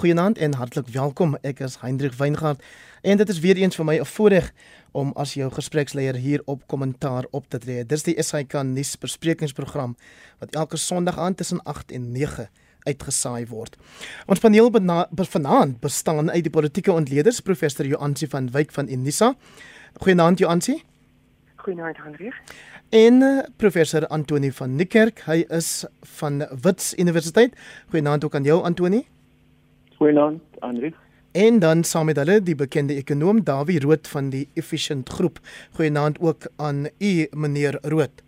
[0.00, 1.34] goeienaand en hartlik welkom.
[1.44, 2.62] Ek is Hendrik Weingart
[3.04, 4.52] en dit is weer eens vir my 'n voorreg
[4.92, 7.84] om as jou gespreksleier hier op kommentaar op te tree.
[7.84, 9.96] Dis die SAK nuus besprekingsprogram
[10.38, 12.48] wat elke Sondag aand tussen 8 en 9
[12.82, 13.76] uitgesaai word.
[14.26, 14.70] Ons paneel
[15.14, 19.34] vanaand bestaan uit die politieke ontleeders professor Joansi van Wyk van Unisa.
[20.00, 20.82] Goeienaand Joansi.
[21.56, 22.34] Goeienaand Hendrik
[22.90, 25.22] en eh, professor Antoni van Niekerk.
[25.26, 27.54] Hy is van Wits Universiteit.
[27.88, 29.06] Goeienaand ook aan jou Antoni.
[30.00, 30.94] Goeienaand Andri.
[31.32, 35.36] En dan saam met hulle die bekende ekonom Dawie Rood van die Efficient Groep.
[35.76, 38.22] Goeienaand ook aan u meneer Rood.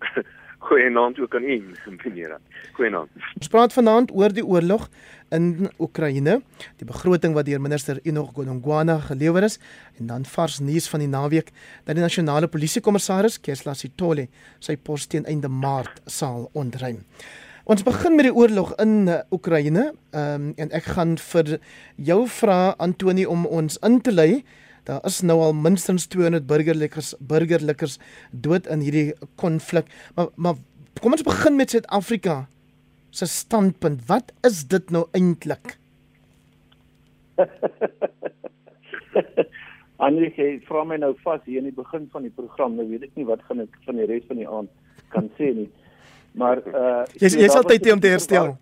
[0.66, 1.62] Goeienaand ook aan u
[2.02, 2.34] meneer.
[2.72, 3.10] Goeienaand.
[3.38, 4.88] Ons praat vanaand oor die oorlog
[5.30, 6.40] in Oekraïne,
[6.82, 9.60] die begroting wat deur minister Enoch Godongwana gelewer is
[10.00, 11.54] en dan vars nuus van die naweek
[11.84, 14.26] dat die nasionale polisiekommissaris Kesla Sitole
[14.58, 17.04] sy pos teen einde Maart sal ontruim.
[17.62, 21.60] Ons begin met die oorlog in Oekraïne um, en ek gaan vir
[21.94, 24.42] jou vra Antoni om ons in te lei.
[24.88, 28.00] Daar is nou al minstens 200 burgerlikes burgerlikes
[28.34, 29.86] dood in hierdie konflik.
[30.16, 30.58] Maar maar
[30.98, 32.48] kom ons begin met Suid-Afrika
[33.14, 34.02] se standpunt.
[34.10, 35.78] Wat is dit nou eintlik?
[40.02, 42.74] Annelie, jy vra my nou vas hier in die begin van die program.
[42.74, 44.74] Nou weet ek nie wat gaan ek van die res van die aand
[45.14, 45.70] kan sê nie.
[46.32, 48.54] Maar uh jy jy sal tyd hê om te herstel.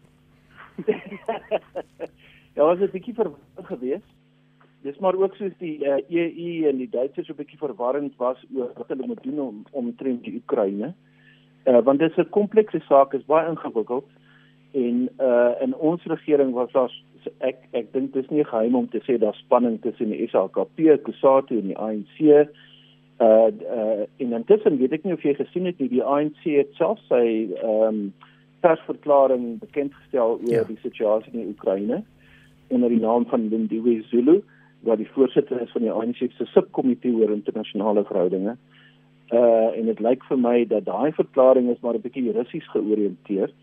[2.54, 4.08] ja, was 'n bietjie verward geweest.
[4.82, 8.38] Dis maar ook soos die uh, EU en die Duitsers so 'n bietjie verwarrend was
[8.54, 10.94] oor wat hulle moet doen om omtrent die Oekraïne.
[11.66, 14.08] Uh want dit is 'n komplekse saak, is baie ingewikkeld
[14.72, 16.90] en uh in ons regering was daar
[17.38, 21.02] ek ek dink dit is nie geheim om te sê daar spanning tussen die SHKP,
[21.02, 22.48] Kusatu en die ANC.
[23.20, 26.70] Uh uh in intussen weet ek nie of jy gesien het nie die ANC het
[26.78, 27.24] self sy
[27.60, 27.98] ehm um,
[28.64, 30.64] persverklaring bekend gestel oor ja.
[30.68, 32.02] die situasie in Oekraïne
[32.68, 34.40] onder die naam van Lindiwe Zulu
[34.88, 38.56] wat die voorsitter is van die ANC se subkomitee oor internasionale verhoudinge.
[39.32, 43.56] Uh en dit lyk vir my dat daai verklaring is maar 'n bietjie russies georiënteerd.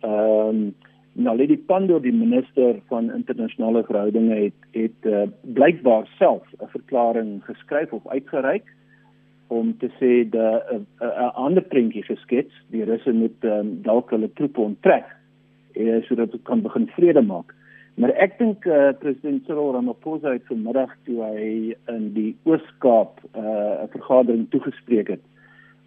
[0.00, 0.74] Ehm um,
[1.12, 7.44] nou Lady Pando die minister van internasionale verhoudinge het het uh, blykbaar self 'n verklaring
[7.44, 8.64] geskryf of uitgereik
[9.50, 14.30] om te sê 'n uh, uh, ander prentjie geskets die russe moet um, dalk hulle
[14.38, 15.06] troepe onttrek
[15.76, 17.54] uh, sodat hulle kan begin vrede maak.
[17.94, 23.42] Maar ek dink uh, president Cyril Ramaphosa het vanmiddag toe hy in die Oos-Kaap 'n
[23.42, 25.24] uh, vergadering toegespreek het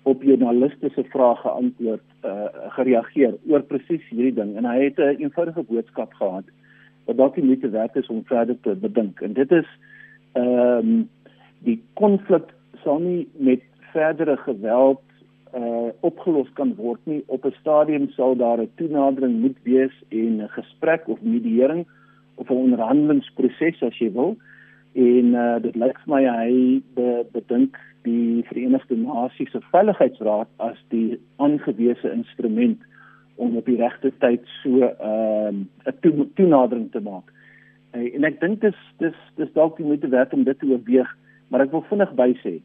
[0.03, 5.23] op joernaliste se vrae geantwoord uh, gereageer oor presies hierdie ding en hy het 'n
[5.23, 6.43] eenvoudige boodskap gehad
[7.05, 9.69] wat dalk nie te werk is om verder te bedink en dit is
[10.33, 11.09] ehm um,
[11.63, 12.51] die konflik
[12.83, 13.61] sal nie met
[13.93, 15.01] verdere geweld
[15.53, 20.41] uh opgelos kan word nie op 'n stadium sal daar 'n toenadering moet wees en
[20.41, 21.85] 'n gesprek of mediering
[22.35, 24.37] of 'n onderhandelingsproses as jy wil
[24.93, 30.77] en uh, dit lyk vir my hy be, bedink die Verenigde Nasies se Veiligheidsraad as
[30.89, 32.81] die aangewese instrument
[33.35, 37.33] om op die regte tyd so 'n uh, toenadering te maak.
[37.95, 41.09] Uh, en ek dink dis dis dis dalk die moeite werd om dit te oorweeg,
[41.47, 42.61] maar ek wil vinnig bysê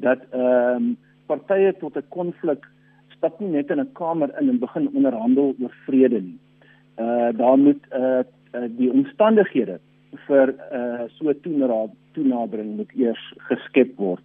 [0.00, 0.96] dat ehm um,
[1.26, 2.66] partye tot 'n konflik
[3.16, 6.38] stap nie net in 'n kamer in en begin onderhandel oor vrede nie.
[6.98, 8.22] Uh daar moet uh,
[8.76, 9.78] die omstandighede
[10.26, 11.32] vir uh so
[12.12, 14.22] toenadering moet eers geskep word.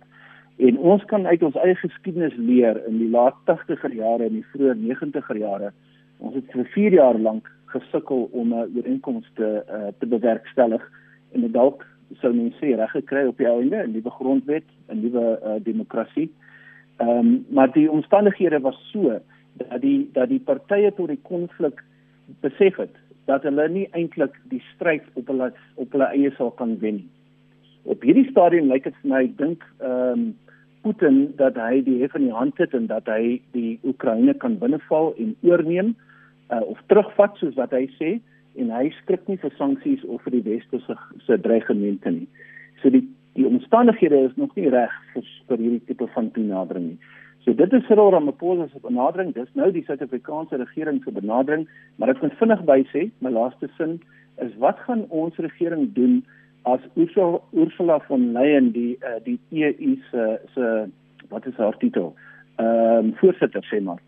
[0.57, 4.47] En ons kan uit ons eie geskiedenis leer in die laat 80er jare en die
[4.53, 5.71] vroeë 90er jare.
[6.17, 10.83] Ons het vir 4 jaar lank gesukkel om 'n ooreenkoms te uh, te bewerkstellig
[11.33, 11.85] en dit dalk
[12.21, 16.29] sou mense sê reg gekry op die einde in die grondwet, 'n nuwe uh, demokrasie.
[16.97, 19.19] Ehm um, maar die omstandighede was so
[19.57, 21.83] dat die dat die partye tot die konflik
[22.41, 26.79] besef het dat hulle nie eintlik die stryd op hulle op hulle eie sal kan
[26.79, 27.09] wen nie.
[27.83, 30.33] Op hierdie stadium lyk dit vir my dink ehm um,
[30.85, 34.59] Putin dat hy die hef in die hand het en dat hy die Oekraïne kan
[34.61, 35.95] binneval en oorneem
[36.53, 38.11] uh, of terugvat soos wat hy sê
[38.57, 42.27] en hy skrik nie vir sanksies of vir die weste se se dreigemente nie.
[42.81, 43.03] So die
[43.35, 46.99] die omstandighede is nog nie reg vir vir hierdie tipe van toenadering nie.
[47.45, 51.67] So dit is Cyril Ramaphosa se benadering, dis nou die Suid-Afrikaanse regering se benadering,
[51.97, 53.99] maar ek kan vinnig by sê, my laaste sin
[54.41, 56.23] is wat gaan ons regering doen
[56.65, 60.25] as Ursula, Ursula von Leyen die uh, die EU se
[60.55, 60.71] se
[61.29, 62.15] wat is haar titel?
[62.57, 64.01] Ehm um, voorsitter sê maar.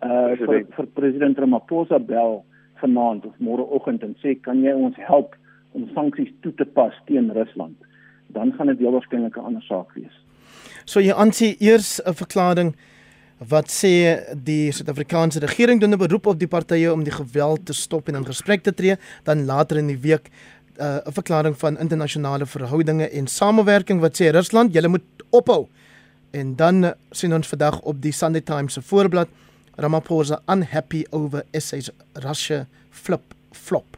[0.00, 2.40] Uh vir, vir president Ramaphosa bel
[2.80, 5.36] vanaand of môreoggend en sê kan jy ons help
[5.72, 7.76] om sanksies toe te pas teen Rusland?
[8.34, 10.16] Dan gaan dit heel waarskynlik 'n ander saak wees.
[10.84, 12.74] So jy aansien eers 'n verklaring
[13.38, 17.72] wat sê die Suid-Afrikaanse regering doen 'n beroep op die partye om die geweld te
[17.72, 20.30] stop en in gesprek te tree, dan later in die week
[20.80, 25.68] uh, 'n verklaring van internasionale verhoudinge en samewerking wat sê Rusland, julle moet ophou.
[26.30, 29.28] En dan uh, sien ons vandag op die Sunday Times se voorblad
[29.78, 31.88] Ramaphosa unhappy over SA's
[32.24, 33.96] Russia flip flop.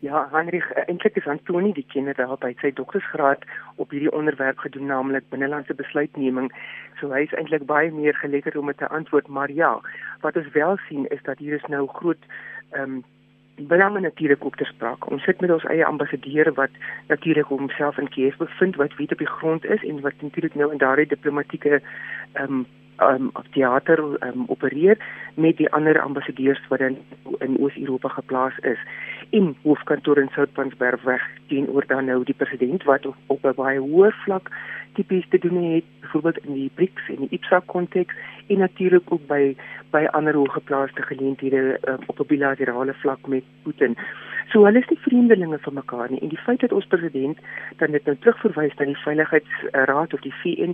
[0.00, 3.46] Ja, Heinrich, eh, eintlik is Antoni die generaal by sy doktorsgraad
[3.82, 6.52] op hierdie onderwerp gedoen, naamlik binnelandse besluitneming.
[7.00, 9.80] So hy is eintlik baie meer geletterd om te antwoord, maar ja,
[10.20, 12.28] wat ons wel sien is dat hier is nou groot
[12.76, 13.04] ehm um,
[13.58, 15.10] belange natuurlik op te sprake.
[15.10, 16.70] Ons sit met ons eie ambassadeur wat
[17.08, 20.68] natuurlik homself in Kiev bevind wat weet op die grond is en wat natuurlik nou
[20.72, 21.80] in daardie diplomatieke
[22.32, 22.66] ehm um,
[23.00, 24.98] um, teater um, opereer
[25.34, 26.98] met die ander ambassadeurs wat in
[27.38, 28.78] in Oos-Europa geplaas is.
[29.30, 33.80] En hoofkantoor in Soutpansberg weg teenoor dan nou die president wat op, op 'n baie
[33.80, 34.50] hoër vlak
[34.94, 38.14] tipies te doen het byvoorbeeld in die BRICS en die IPSA konteks
[38.46, 39.56] en natuurlik ook by
[39.90, 43.96] by ander hoëgeplaaste geleenthede um, op 'n bilaterale vlak met Putin.
[44.48, 47.38] So hulle is nie vreemdelinge van mekaar nie en die feit dat ons president
[47.76, 50.72] dan dit nou terugverwys na die veiligheidsraad of die VN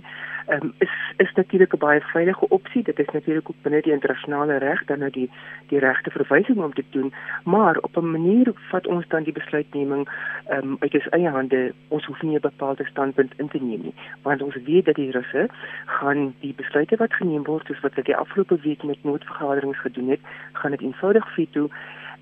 [0.55, 2.83] um, is is natuurlik 'n baie veilige opsie.
[2.83, 5.29] Dit is natuurlik ook binne die internasionale reg dan nou die
[5.67, 7.13] die regte verwysing om te doen,
[7.43, 10.07] maar op 'n manier vat ons dan die besluitneming
[10.51, 11.73] um, uit ons eie hande.
[11.87, 15.11] Ons hoef nie 'n bepaalde standpunt in te neem nie, want ons weet dat die
[15.11, 15.47] Russe
[15.85, 20.09] gaan die besluite wat geneem word, soos wat hulle die afgelope week met noodvergaderings gedoen
[20.09, 20.19] het,
[20.53, 21.69] gaan dit eenvoudig veto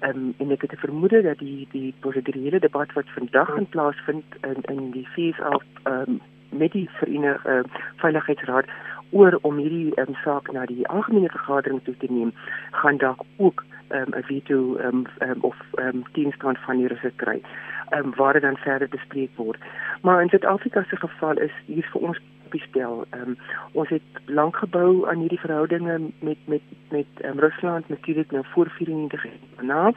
[0.08, 4.00] um, en ek het 'n vermoede dat die die prosedurele debat wat vandag in plaas
[4.06, 8.66] vind in in die FSA um, met die Verenigde uh, Veiligheidsraad
[9.10, 12.34] oor om hierdie um, saak na die algemene vergadering toe te neem,
[12.72, 17.42] gaan dalk ook 'n um, veto um, um, of um, teenstand van die Russe kry.
[17.90, 19.58] Ehm um, waar dit dan verder bespreek word.
[20.02, 22.20] Maar in Suid-Afrika se geval is hier vir ons
[22.52, 23.06] spel.
[23.10, 23.38] Ehm um,
[23.72, 28.70] ons het lank gebou aan hierdie verhoudinge met met met um, Rusland natuurlik nou voor
[28.70, 29.26] 94
[29.62, 29.92] na.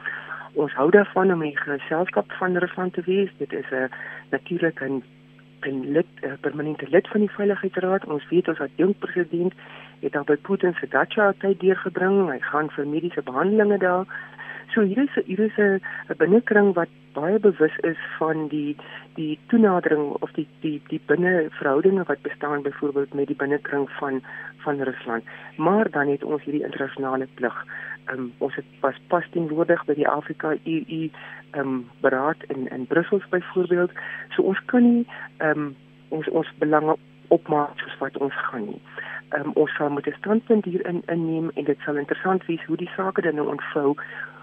[0.53, 3.29] Ons hou daarvan om 'n geselskap van Rusland te wees.
[3.37, 3.83] Dit is 'n uh,
[4.29, 5.03] natuurlik 'n
[5.61, 8.05] 'n lid, 'n uh, permanente lid van die Veiligheidsraad.
[8.05, 9.53] Ons weet ons jong president
[9.99, 12.29] het al by Putin se dacha tyd deurgebring.
[12.29, 14.05] Hy gaan vir mediese behandelinge daar.
[14.73, 15.81] So hier is hier is 'n
[16.17, 18.75] binnekring wat baie bewus is van die
[19.15, 24.21] die toenadering of die die die binneverhoudinge wat bestaan byvoorbeeld met die binnekring van
[24.57, 25.23] van Rusland.
[25.55, 27.65] Maar dan het ons hierdie internasionale plig.
[28.11, 31.09] Um, ons het pas pas teenwoordig by die Afrika EU
[31.57, 33.91] um beraad in in Brussel byvoorbeeld.
[34.35, 35.75] So ons kan nie um
[36.09, 36.95] ons ons belange
[37.27, 38.81] opmaak soos wat ons gaan nie.
[39.37, 42.77] Um ons sal moet 'n standpunt hier in inneem en dit sal interessant wees hoe
[42.77, 43.95] die sake dan nou ontvou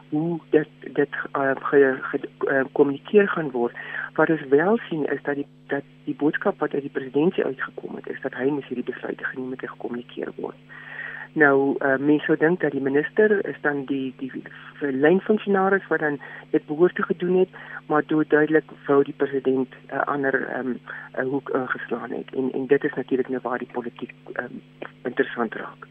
[0.08, 3.74] hoe dit dit gekommunikeer uh, ge, uh, gaan word.
[4.14, 7.96] Wat ons wel sien is dat die dat die boodskap wat uit die presidentsie uitgekom
[7.96, 10.56] het is dat hy moet hierdie besluite geneem het en gekommunikeer word.
[11.34, 14.30] Nou uh, mense sou dink dat die minister is dan die die
[14.80, 16.20] lynfunksionaris wat dan
[16.50, 17.48] dit behoort te gedoen het,
[17.86, 20.78] maar toe duidelik wou die president 'n uh, ander um,
[21.18, 24.62] uh, hoek ingeslaan het en en dit is natuurlik nou waar die politiek um,
[25.02, 25.86] interessant raak.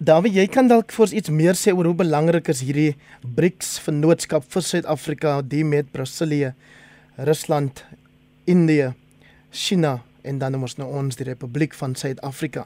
[0.00, 2.94] Dawie, jy kan dalk vir ons iets meer sê oor hoe belangrik is hierdie
[3.36, 6.54] BRICS vennootskap vir Suid-Afrika, die met Brasilië,
[7.28, 7.82] Rusland,
[8.48, 8.94] Indië,
[9.52, 12.64] China en dan ons nou ons die Republiek van Suid-Afrika.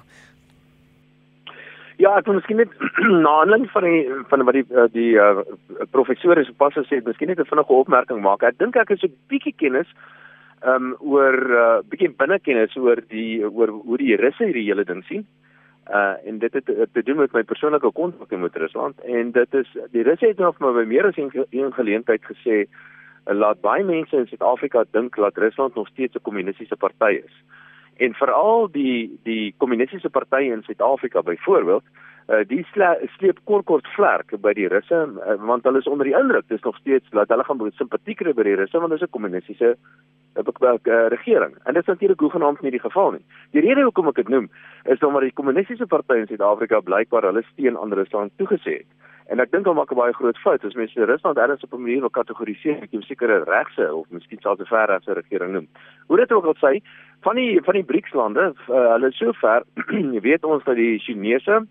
[1.99, 2.71] Ja, ek wil miskien net
[3.27, 5.43] na aanleiding van die van wat die eh, die uh,
[5.91, 8.47] professor is pas gesê, miskien net 'n vinnige opmerking maak.
[8.47, 9.91] Ek dink ek is 'n bietjie kennis
[10.63, 15.03] um oor 'n uh, bietjie binnekennis oor die oor hoe die Russe hierdie hele ding
[15.11, 15.45] sien uh
[16.25, 20.03] en dit het te doen met my persoonlike kontak met Rusland en dit is die
[20.03, 21.17] Russe het nog maar by meer as
[21.51, 26.23] een geleentheid gesê uh, laat baie mense in Suid-Afrika dink dat Rusland nog steeds 'n
[26.23, 27.43] kommunistiese party is.
[27.97, 31.85] En veral die die kommunistiese partye in Suid-Afrika byvoorbeeld
[32.29, 32.65] uh die
[33.17, 36.63] sleep kort kort vlerk by die Russe uh, want hulle is onder die indruk dis
[36.63, 39.77] nog steeds dat hulle gaan simpatiek kry by die Russe want hulle is 'n kommunistiese
[40.37, 41.55] uh, regering.
[41.65, 43.25] En dit is natuurlik hoegenaamd nie die geval nie.
[43.51, 44.49] Die rede hoekom ek dit noem
[44.85, 48.91] is omdat die kommunistiese party in Suid-Afrika blykbaar hulle steun aan Rusland toegesê het.
[49.33, 51.83] En ek dink hulle maak 'n baie groot fout as mense Rusland ergens op 'n
[51.83, 55.69] manier wil kategoriseer, ek dink sekere regse of miskien selfs 'n verregse regering noem.
[56.09, 56.83] Hoe dit ook al sê,
[57.23, 59.63] van die van die BRICS lande, uh, hulle is so ver,
[60.15, 61.67] jy weet ons dat die Chinese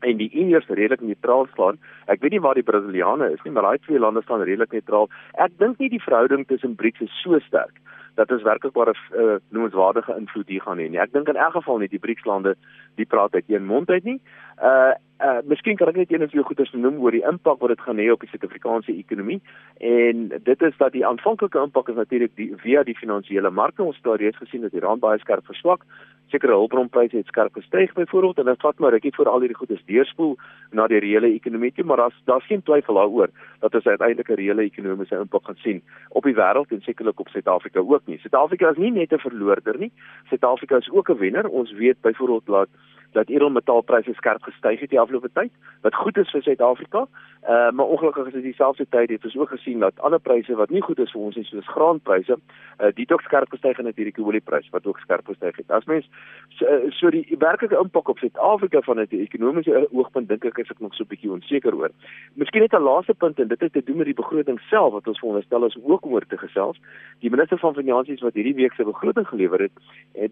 [0.00, 1.78] en die Indiërs redelik neutraal staan.
[2.06, 5.08] Ek weet nie waar die Brasiliane is nie, maar daai twee lande staan redelik neutraal.
[5.34, 7.80] Ek dink nie die verhouding tussen BRICS is so sterk
[8.16, 11.00] dat ons werklik waar 'n uh, noemenswaardige invloed hier gaan hê nie.
[11.00, 12.56] Ek dink in elk geval nie die BRICS lande
[12.96, 14.20] die praat uit een mond uit nie.
[14.62, 17.72] Uh uh miskien kan ek net een of twee goeders noem oor die impak wat
[17.72, 19.38] dit gaan hê op die Suid-Afrikaanse ekonomie.
[19.80, 23.82] En dit is dat die aanvanklike impak is natuurlik die via die finansiële markte.
[23.82, 25.86] Ons het reeds gesien dat die rand baie skerp verswak.
[26.28, 28.38] Sekere hulpbronpryse het skerp gestyg byvoorbeeld.
[28.38, 30.36] En dit vat maar rukkie voor al hierdie goedes deurspoel
[30.70, 31.84] na die reële ekonomie toe.
[31.84, 33.30] Maar daar's daar's geen twyfel daaroor
[33.60, 37.28] dat ons uiteindelik 'n reële ekonomiese impak gaan sien op die wêreld en sekerlik op
[37.28, 38.18] Suid-Afrika ook nie.
[38.18, 39.92] Suid-Afrika is nie net 'n verloorder nie.
[40.28, 41.48] Suid-Afrika is ook 'n wenner.
[41.48, 42.68] Ons weet byvoorbeeld dat
[43.12, 47.06] dat edelmetaalpryse skerp gestyg het die afgelope tyd wat goed is vir Suid-Afrika.
[47.48, 50.70] Uh maar ongelukkig is dit dieselfde tyd het ons ook gesien dat ander pryse wat
[50.70, 52.38] nie goed is vir ons nie soos graanpryse,
[52.80, 55.70] uh dit ook skerp gestyg en natuurlik die oliepryse wat ook skerp gestyg het.
[55.70, 56.08] As mens
[56.48, 60.70] so, uh, so die werklike impak op Suid-Afrika van 'n ekonomiese oogpunt dink ek is
[60.70, 61.90] ek nog so 'n bietjie onseker oor.
[62.34, 65.06] Miskien net 'n laaste punt en dit het te doen met die begroting self wat
[65.06, 66.80] ons veronderstel is ook om oor te gesels.
[67.20, 69.72] Die minister van finansies wat hierdie week sy begroting gelewer het,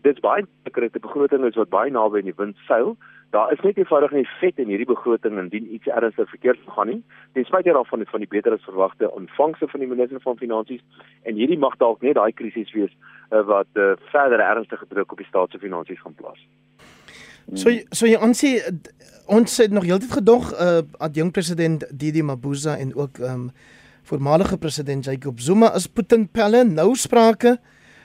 [0.03, 2.97] dit baie sekerheid 'n begroting is wat baie naby aan die wind seil.
[3.35, 7.01] Daar is net eenvoudig nie vet in hierdie begroting indien iets ernstig verkeerd gaan nie.
[7.35, 10.85] Ten spyte daarvan het van die beter as verwagte ontvangse van die minister van finansies
[11.23, 15.19] en hierdie mag dalk net daai krisis wees uh, wat uh, verder ernstige druk op
[15.19, 16.47] die staat se finansies gaan plaas.
[17.53, 18.57] So so jy aansê
[19.27, 23.51] ons het nog heeltyd gedog uh adjunk president Didi Mabuza en ook um
[24.05, 27.59] voormalige president Jacob Zuma as Putin pelle nou sprake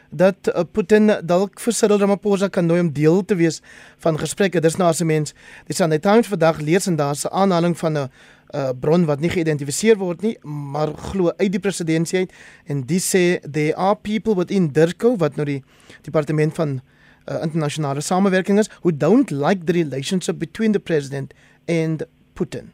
[0.10, 3.62] dat uh, Putin dalk vir Cyril Ramaphosa kan nooi om deel te wees
[3.98, 4.62] van gesprekke.
[4.62, 5.34] Dis nou as 'n mens,
[5.68, 8.10] die Times vandag lees en daar's 'n aanhaling van 'n
[8.56, 12.34] uh, bron wat nie geïdentifiseer word nie, maar glo uit die presidentskap uit
[12.66, 15.62] en die sê there are people within DIRCO wat nou die
[16.02, 21.34] departement van uh, internasionale samewerking is who don't like the relationship between the president
[21.68, 22.72] and Putin.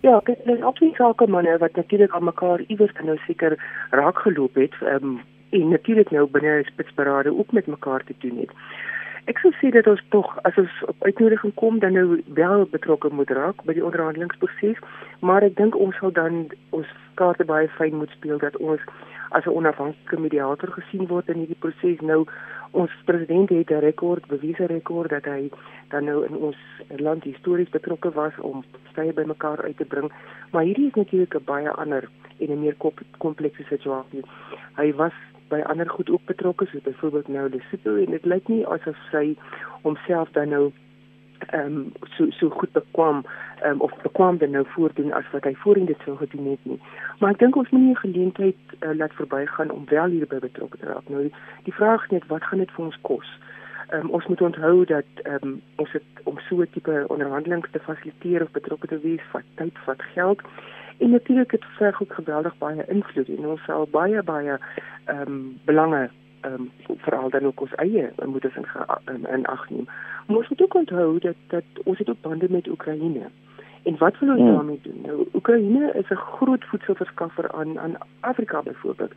[0.00, 3.58] Ja, dit is altyd sake manne wat natuurlik aan mekaar iewers nou seker
[3.90, 4.74] raak geloop het.
[4.82, 5.18] Ehm um,
[5.50, 8.52] en natuurlik nou binne spitsberade ook met mekaar te doen het.
[9.28, 13.10] Ek sou sê dat ons tog as ons op uitnodiging kom dan nou wel betrokke
[13.12, 14.80] moet raak by die onderhandelingsproses,
[15.20, 16.88] maar ek dink ons sal dan ons
[17.20, 18.80] kaarte baie fyn moet speel dat ons
[19.36, 22.00] as 'n onafhanklike mediator gesien word in hierdie proses.
[22.00, 22.24] Nou
[22.72, 25.50] ons president het 'n rekord, bewyse rekord dat hy
[25.88, 26.56] dan nou in ons
[26.96, 30.12] land histories betrokke was om partye bymekaar uit te bring,
[30.52, 32.76] maar hierdie is natuurlik 'n baie ander en 'n meer
[33.18, 34.22] komplekse situasie.
[34.76, 35.12] Hy was
[35.48, 39.36] by ander goed ook betrokke soos byvoorbeeld nou Lesotho en dit lyk nie asof sy
[39.82, 40.72] homself dan nou
[41.38, 43.24] ehm um, so so goed bekwam
[43.62, 46.64] ehm um, of bekwam dan nou voordoen as wat hy voorheen dit sou gedoen het
[46.64, 46.80] nie.
[47.18, 50.78] Maar ek dink ons moet nie 'n geleentheid uh, laat verbygaan om wel hierby betrokke
[50.78, 51.08] te raak.
[51.08, 51.30] Nou
[51.62, 53.28] die, vraag net wat gaan dit vir ons kos?
[53.88, 57.70] Ehm um, ons moet onthou dat ehm um, ons het om so 'n tipe onderhandelinge
[57.70, 60.40] te fasiliteer of betrokke te wees, vat tyd, vat geld.
[60.98, 64.58] En natuurlik het verg ook geweldig baie invloed en ons sal baie baie
[65.04, 68.66] ehm um, belange ehm um, veral dan ook ons eie moet ons in,
[69.14, 69.86] in, in ag neem.
[70.26, 73.30] Maar ons moet ook onthou dat dat ons het ook bande met Oekraïne.
[73.82, 74.54] En wat wil ons hmm.
[74.54, 75.00] daarmee doen?
[75.02, 79.12] Nou Oekraïne is 'n groot voedselverskaffer aan aan Afrika byvoorbeeld.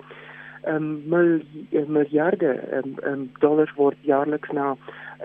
[0.62, 0.76] Ehm
[1.12, 1.44] um,
[1.88, 4.76] miljarde ehm um, um, dollars word jaarliks na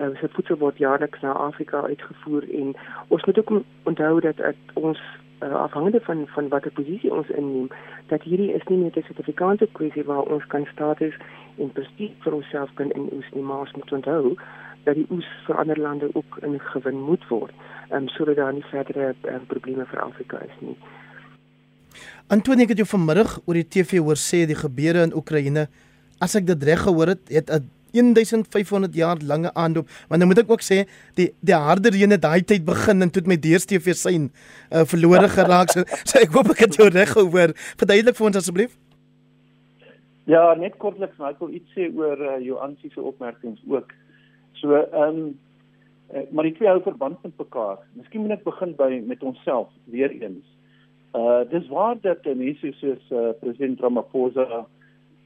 [0.01, 2.75] uh, se voedsel word jaarliks na Afrika uitgevoer en
[3.07, 4.99] ons moet ook onthou dat, dat ons
[5.43, 7.67] uh, afhangende van van watter posisie ons inneem
[8.07, 11.13] dat hierdie is nie net 'n sertifikaat kwessie waar ons kan status
[11.57, 14.37] en prestief vir onsself kan in ons nie maar ons moet onthou
[14.83, 17.53] dat die oes vir ander lande ook ingewin moet word
[17.91, 20.77] um, sodat daar nie verdere um, probleme vir Afrika is nie.
[22.27, 25.67] Antonie het jou vanmiddag oor die TV hoor sê die gebeure in Oekraïne
[26.23, 29.89] as ek dit reg gehoor het het 'n 1500 jaar lange aanloop.
[30.09, 30.83] Maar nou moet ek ook sê
[31.19, 34.29] die die harde reën het daai tyd begin en toe met DStv syn
[34.71, 35.71] uh, verlore geraak.
[35.73, 37.55] So, so ek hoop ek het jou reg gehoor.
[37.77, 38.77] Verduidelik vir ons asseblief.
[40.27, 43.93] Ja, net kortliks, maar ek wil iets sê oor uh, jou aansie se opmerkings ook.
[44.61, 45.35] So, ehm um,
[46.31, 47.81] maar die twee hou verband met mekaar.
[47.99, 50.45] Miskien moet ek begin by met onsself weer eens.
[51.15, 54.65] Uh dis waar dat mense soos uh, president Ramaphosa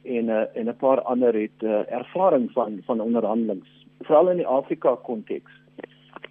[0.04, 4.48] en uh, en 'n paar ander het uh, ervaring van van onderhandelings veral in die
[4.48, 5.52] Afrika konteks.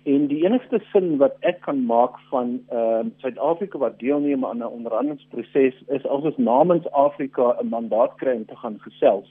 [0.03, 4.59] En die enigste sin wat ek kan maak van ehm uh, Suid-Afrika wat deelneem aan
[4.59, 9.29] 'n onderhandelingsproses is as ons namens Afrika 'n mandaat kry om te gaan gesels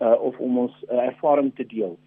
[0.00, 1.98] uh of om ons uh, ervaring te deel.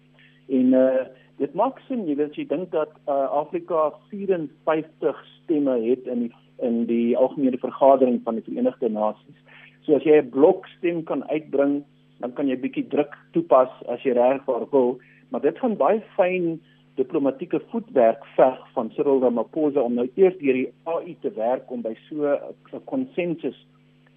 [0.48, 1.04] En uh
[1.36, 6.32] dit maak sin jy weet jy dink dat uh, Afrika 54 stemme het in die
[6.62, 9.40] in die algemene vergadering van die Verenigde Nasies.
[9.84, 11.84] So as jy 'n blokstem kan uitbring,
[12.20, 14.98] dan kan jy bietjie druk toepas as jy regwaar wil,
[15.30, 16.60] maar dit gaan baie fyn
[16.94, 21.82] diplomatieke voetwerk verg van Cyril Ramaphosa om nou eers deur die AU te werk om
[21.82, 22.26] by so
[22.72, 23.66] 'n konsensus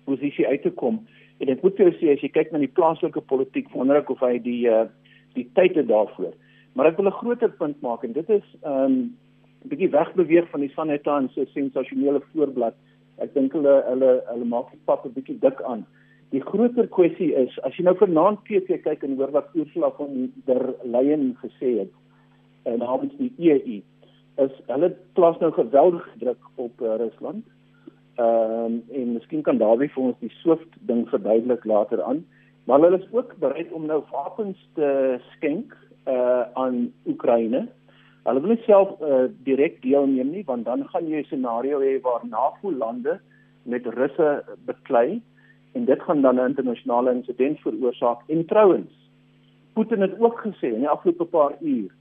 [0.05, 1.07] posisie uit te kom.
[1.39, 4.09] En ek moet vir jou sê as jy kyk na die plaaslike politiek, wonder ek
[4.09, 4.85] of hy die uh,
[5.35, 6.33] die tyd het daarvoor.
[6.75, 9.17] Maar ek wil 'n groter punt maak en dit is ehm um,
[9.65, 12.75] bietjie wegbeweeg van die Sanheta se sensasionele voorblad.
[13.23, 15.85] Ek dink hulle hulle hulle maak die pap 'n bietjie dik aan.
[16.31, 20.33] Die groter kwessie is as jy nou vanaand TV kyk en hoor wat Ursula von
[20.45, 21.93] der Leyen gesê het
[22.65, 23.81] en uh, namens die EU
[24.45, 27.45] is hulle plaas nou geweldige druk op uh, Rusland.
[28.15, 32.25] Ehm um, en miskien kan Dawie vir ons die Swift ding verduidelik later aan.
[32.65, 35.75] Maar hulle is ook bereid om nou wapens te skenk
[36.07, 37.67] uh aan Oekraïne.
[38.25, 42.01] Hulle wil nie self uh, direk deelneem nie want dan gaan jy 'n scenario hê
[42.01, 43.19] waar NAVO-lande
[43.63, 45.21] met Russe beklei
[45.73, 48.25] en dit gaan dan 'n internasionale insident veroorsaak.
[48.27, 48.93] En trouens,
[49.73, 51.91] Putin het ook gesê in die afgelope paar uur,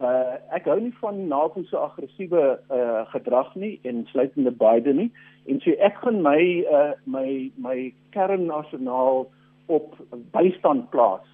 [0.00, 5.10] uh ek hou nie van NAVO se aggressiewe uh gedrag nie en sluitende Biden nie
[5.46, 9.26] en so ek gaan my uh my my kernnasionaal
[9.66, 9.96] op
[10.30, 11.26] bystand plaas.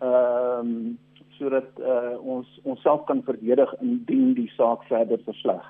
[0.00, 0.98] Ehm um,
[1.38, 5.64] sodat uh, ons onsself kan verdedig indien die saak verder versleg.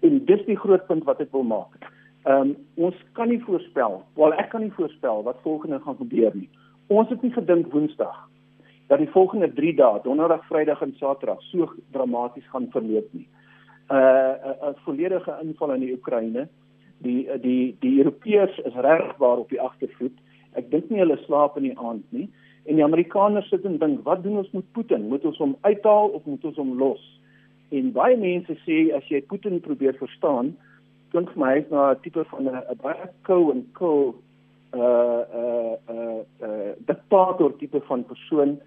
[0.00, 1.78] En dis die groot punt wat ek wil maak.
[2.24, 2.52] Ehm um,
[2.88, 6.48] ons kan nie voorspel, wel ek kan nie voorspel wat volgende gaan gebeur nie.
[6.88, 8.16] Ons het nie gedink Woensdag
[8.88, 13.28] dat die volgende 3 dae, Donderdag, Vrydag en Saterdag so dramaties gaan verloop nie.
[13.88, 14.32] Uh
[14.70, 16.48] 'n volledige inval in die Oekraïne.
[16.98, 20.16] Die die die Europeërs is regbaar op die agtervoet.
[20.52, 22.28] Ek dink nie hulle slaap in die aand nie.
[22.64, 25.08] En die Amerikaners sit en dink, wat doen ons met Putin?
[25.08, 27.02] Moet ons hom uithaal of moet ons hom los?
[27.76, 30.54] En baie mense sê as jy Putin probeer verstaan,
[31.12, 34.14] klink vir my hy's na 'n tipe van 'n baie cool en cool
[34.74, 38.58] uh uh uh uh diktator tipe van persoon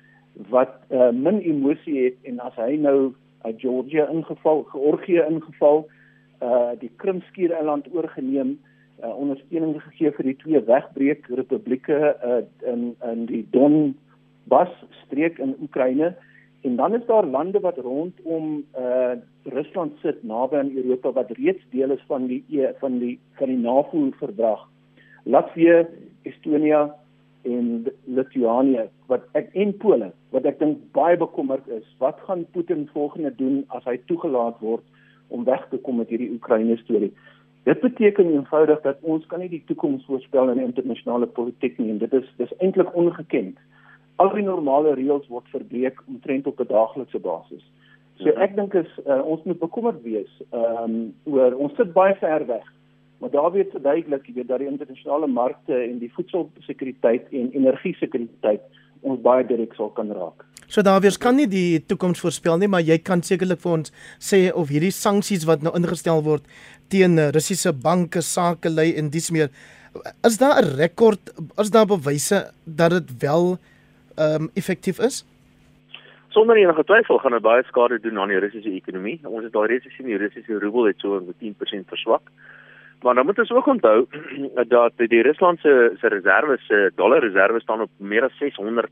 [0.49, 5.87] wat uh, min emosie het en as hy nou uit Georgia ingeval, Georgië ingeval,
[6.41, 8.59] uh die Krimskiereiland oorgeneem,
[9.03, 14.73] uh, ondersteuning gegee vir die twee wegbreek republieke uh, in in die Donbas
[15.03, 16.15] streek in Oekraïne
[16.67, 21.63] en dan is daar lande wat rondom uh, Rusland sit naby aan Europa wat reeds
[21.69, 22.43] deel is van die
[22.79, 24.67] van die van die NAVO verdrag.
[25.23, 25.85] Latvië,
[26.23, 26.87] Estonia
[27.41, 31.85] en Lithuania wat ek en Pole wat ek dink baie bekommerd is.
[32.03, 34.83] Wat gaan Putin volgende doen as hy toegelaat word
[35.27, 37.13] om weg te kom met hierdie Oekraïne storie?
[37.67, 41.89] Dit beteken eenvoudig dat ons kan nie die toekoms voorspel in die internasionale politiek nie
[41.91, 43.57] en dit is dis eintlik ongekend.
[44.23, 47.65] Al die normale reëls word verbreek omtrent op 'n daaglikse basis.
[48.23, 50.95] So ek dink is uh, ons moet bekommerd wees ehm um,
[51.33, 52.71] oor ons sit baie ver weg.
[53.19, 57.95] Maar daar weet verduidelik jy weet dat die internasionale markte en die voedselsekuriteit en energie
[57.95, 58.63] sekuriteit
[59.01, 60.43] ons baie direk sal kan raak.
[60.67, 64.51] So Davies kan nie die toekoms voorspel nie, maar jy kan sekerlik vir ons sê
[64.51, 66.43] of hierdie sanksies wat nou ingestel word
[66.91, 69.49] teen Russiese banke, sakelei en dis meer
[70.27, 73.57] is daar 'n rekord, is daar bewyse dat dit wel
[74.17, 75.25] ehm um, effektief is?
[76.29, 79.19] Sonder enige twyfel gaan dit baie skade doen aan die Russiese ekonomie.
[79.23, 82.21] Ons het daai reeds gesien die Russiese roebel het so met 10% verswak.
[83.01, 84.05] Maar dan moet ons ook onthou
[84.77, 88.89] dat die Ruslandse se reserve se dollarreserve staan op meer as 600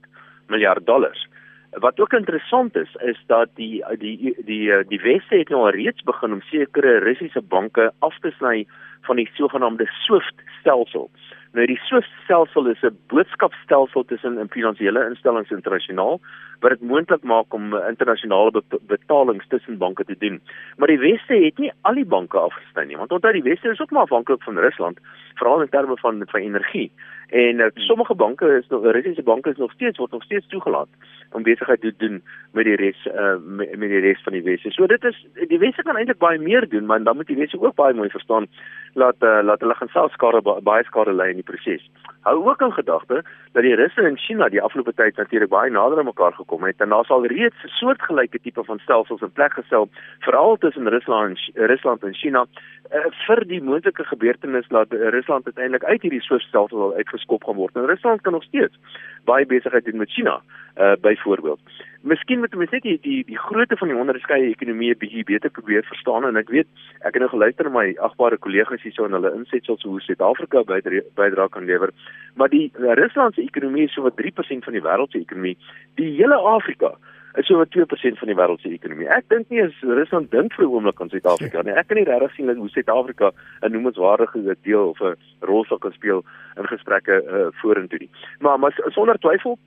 [0.48, 1.28] miljard dollars.
[1.72, 6.04] Wat ook interessant is, is dat die die die die, die Weste het nou reeds
[6.04, 8.66] begin om sekere Russiese banke af te sny
[9.02, 11.10] van die sogenaamde SWIFT stelsel.
[11.52, 16.20] Nou die SWIFT stelsel is 'n boodskapstelsel tussen finansiële instellings internasionaal
[16.66, 20.40] wat dit moontlik maak om internasionale betalings tussen banke te doen.
[20.78, 23.82] Maar die Weste het nie al die banke afgesny nie, want onthou die Weste is
[23.82, 25.00] ook maar afhanklik van Rusland,
[25.36, 26.92] veral in terme van van energie.
[27.30, 30.88] En uh, sommige banke is nog Russiese banke is nog steeds word nog steeds toegelaat
[31.32, 34.72] om besigheid te doen met die res uh, met, met die res van die Weste.
[34.72, 37.62] So dit is die Weste kan eintlik baie meer doen, maar dan moet die Weste
[37.62, 38.48] ook baie mooi verstaan
[38.94, 41.90] laat uh, laat hulle gaan self skade baie skade ly in die proses.
[42.26, 45.98] Hou ook in gedagte dat die Russe en China die afgelope tyd natuurlik baie nader
[45.98, 49.54] aan mekaar gekom het en daar sal reeds 'n soortgelyke tipe van stelsels in plek
[49.54, 49.90] gestel
[50.20, 52.46] veral tussen Rusland en Rusland en China
[52.94, 57.76] uh, vir die moontlike gebeurtenis dat Rusland uiteindelik uit hierdie soortstelsel uitgeskop gaan word.
[57.76, 58.76] En Rusland kan nog steeds
[59.24, 60.42] baie besigheid doen met China
[60.78, 61.60] uh byvoorbeeld.
[62.06, 65.86] Miskien moet mense net die die die grootte van die onderskeie ekonomieë bietjie beter probeer
[65.88, 66.68] verstaan en ek weet
[67.02, 71.48] ek het nou geluister na my agbare kollegas hierso en hulle insetsels hoe Suid-Afrika bydra
[71.50, 71.94] kan lewer.
[72.36, 75.58] Maar die Rusland se ekonomie is so wat 3% van die wêreld se ekonomie.
[75.96, 76.94] Die hele Afrika
[77.38, 79.08] is so wat 2% van die wêreld se ekonomie.
[79.12, 81.74] Ek dink nie as Rusland dink vir 'n oomblik aan Suid-Afrika nie.
[81.74, 83.32] Ek kan nie regtig sien hoe Suid-Afrika
[83.64, 86.24] 'n noemenswaardige deel of 'n rol sou kan speel
[86.58, 88.10] in gesprekke uh, vorentoe nie.
[88.40, 89.58] Maar maar sonder twyfel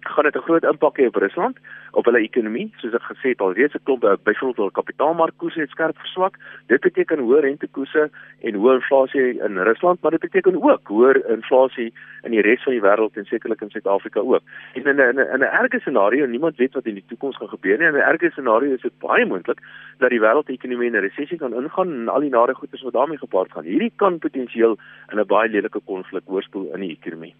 [0.00, 1.56] gaan dit 'n groot impak hê op Rusland
[1.90, 2.72] op hulle ekonomie.
[2.76, 6.34] Soos ek gesê het alreeds 'n klomp byvoorbeeld hul kapitaalmarkkoerse het skerp verswak
[6.66, 8.10] dit beteken hoër rentekoerse
[8.40, 12.72] en hoë inflasie in Rusland maar dit beteken ook hoër inflasie in die res van
[12.72, 14.42] die wêreld en sekerlik in Suid-Afrika ook.
[14.74, 17.78] En in 'n in 'n erge scenario niemand weet wat in die toekoms gaan gebeur
[17.78, 17.86] nie.
[17.86, 19.60] In 'n erge scenario is dit baie moontlik
[19.98, 23.18] dat die wêreldekonomie in 'n resessie kan ingaan en al die nare goeders wat daarmee
[23.18, 23.64] gepaard gaan.
[23.64, 24.78] Hierdie kan potensieel
[25.12, 27.34] in 'n baie lelike konflik oorspoel in die ekonomie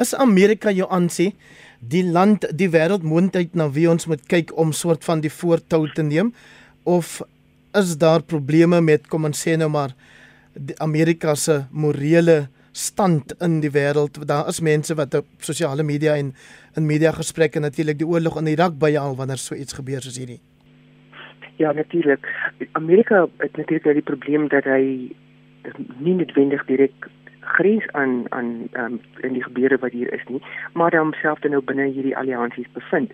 [0.00, 1.32] Is Amerika jou aansê
[1.80, 6.02] die land die wêreldmoondheid na wie ons moet kyk om soort van die voortou te
[6.02, 6.32] neem?
[6.84, 7.20] Of
[7.76, 9.94] is daar probleme met kom ons sê nou maar
[10.80, 14.22] Amerika se morele stand in die wêreld?
[14.26, 16.34] Daar is mense wat op sosiale media en
[16.76, 20.40] in media gesprekke natuurlik die oorlog in Irak byhaal wanneer so iets gebeur soos hierdie.
[21.60, 22.26] Ja natuurlik.
[22.72, 25.12] Amerika het natuurlik die probleem dat hy
[26.00, 27.10] nie noodwendig direk
[27.56, 31.50] grens aan aan um, in die gebeure wat hier is nie, maar dan homself dan
[31.56, 33.12] nou binne hierdie alliansies bevind.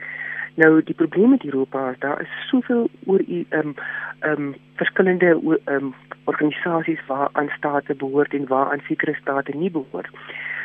[0.56, 3.72] Nou die probleem met Europa is daar is soveel oor u ehm
[4.20, 5.94] ehm verskillende ehm um,
[6.24, 10.08] organisasies waar aan state behoort en waar aan sekere state nie behoort.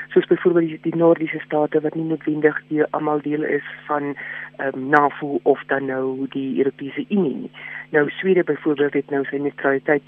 [0.10, 4.16] Soos byvoorbeeld die, die Noordiese state wat nie noodwendig die almal deel is van
[4.58, 7.52] ehm um, NAVO of dan nou die Europese Unie nie.
[7.90, 10.04] Nou Swede byvoorbeeld het nou sy neutraliteit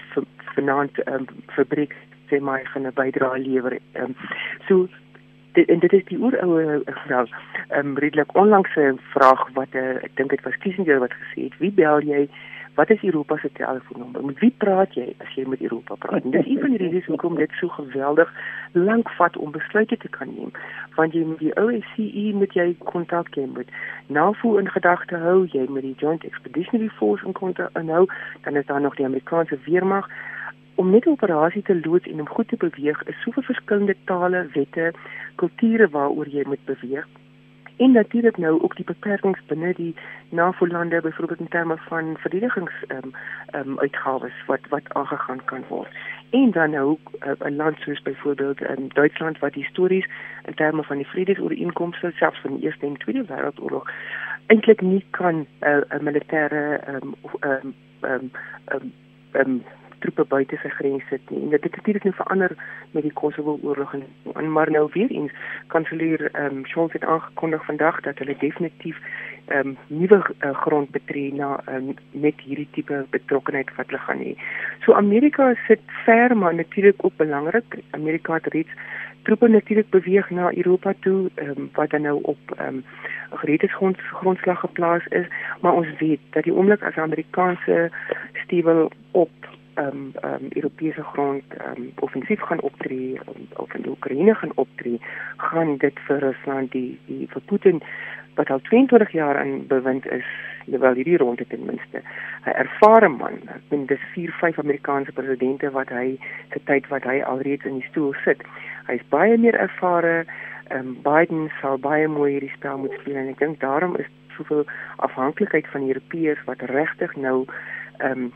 [0.54, 1.94] vanaand ehm um, verbreek
[2.30, 3.78] sê maar hy gaan 'n bydrae lewer.
[3.92, 4.16] Ehm um,
[4.68, 4.88] so
[5.52, 7.30] dit en dit is die oeroue vraag.
[7.68, 11.58] Ehm um, redelik onlangse vraag wat uh, ek dink dit was Kissinger wat gesê het,
[11.58, 12.28] wie bel jy?
[12.74, 14.24] Wat is Europa se telefoonnommer?
[14.24, 16.24] Met wie praat jy as jy met Europa praat?
[16.24, 18.32] En dis een van die redes hoekom dit so geweldig
[18.72, 20.50] lank vat om besluite te kan neem.
[20.96, 23.70] Want jy met die OSCE met jy kontak hê met
[24.06, 28.06] NAVO in gedagte hou, jy met die Joint Expeditionary Force in kontak hou,
[28.42, 30.10] dan is daar nog die Amerikaanse weermag
[30.74, 34.92] om net operasie te loods en om goed te beweeg is soveel verskillende tale, wette,
[35.34, 37.06] kulture waaroor jy moet beweeg.
[37.76, 39.94] En natuurlik nou ook die beperkings binne die
[40.28, 43.12] NAVO-lande byvoorbeeld in terme van verdedigings ehm um,
[43.46, 45.88] ehm um, uitgawes wat wat aangegaan kan word.
[46.30, 50.08] En dan nou eh, 'n uh, land soos byvoorbeeld in um, Duitsland wat histories
[50.44, 53.90] in terme van die vredesooreenkomste selfs van die Eerste en Tweede Wêreldoorlog
[54.46, 58.30] eintlik nie kan 'n uh, 'n militêre ehm um, ehm um,
[58.66, 58.90] ehm
[59.32, 59.64] um,
[60.04, 61.42] troepe buite sy grense sit nie.
[61.46, 62.56] En dit het natuurlik nou verander
[62.92, 65.32] met die Kosovo oorlog en, en maar nou weer eens
[65.72, 69.00] kanselier ehm um, Scholz het aangekondig vandag dat hulle definitief
[69.46, 74.20] ehm um, nuwe uh, grond betree na um, met hierdie tipe betrokkenheid wat hulle gaan
[74.26, 74.34] hê.
[74.84, 77.78] So Amerika sit ver maar natuurlik ook belangrik.
[77.90, 78.76] Amerika het reeds
[79.24, 82.84] troepe natuurlik beweeg na Europa toe um, wat dan nou op ehm um,
[83.34, 85.26] gereedheidsgrond grondslag geplaas is,
[85.60, 87.90] maar ons weet dat die oomblik as Amerikaanse
[88.44, 89.30] stuwel op
[89.76, 95.00] um um Europese grond um offensief gaan optree um, of in Oekraïne gaan optree,
[95.36, 97.82] gaan dit vir Rusland die die vir Putin
[98.34, 100.26] wat al 22 jaar in bewind is,
[100.66, 102.02] wel hierdie ronde ten minste.
[102.44, 103.38] 'n Ervare man.
[103.46, 106.18] Ek dink dis 4, 5 Amerikaanse presidente wat hy
[106.52, 108.42] se tyd wat hy alreeds in die stoel sit.
[108.86, 110.24] Hy's baie meer ervare.
[110.70, 114.64] Um Biden sal baie mooi hierdie spel moet speel en ek dink daarom is soveel
[114.96, 117.44] afhanklikheid van Europeërs wat regtig nou
[118.02, 118.32] um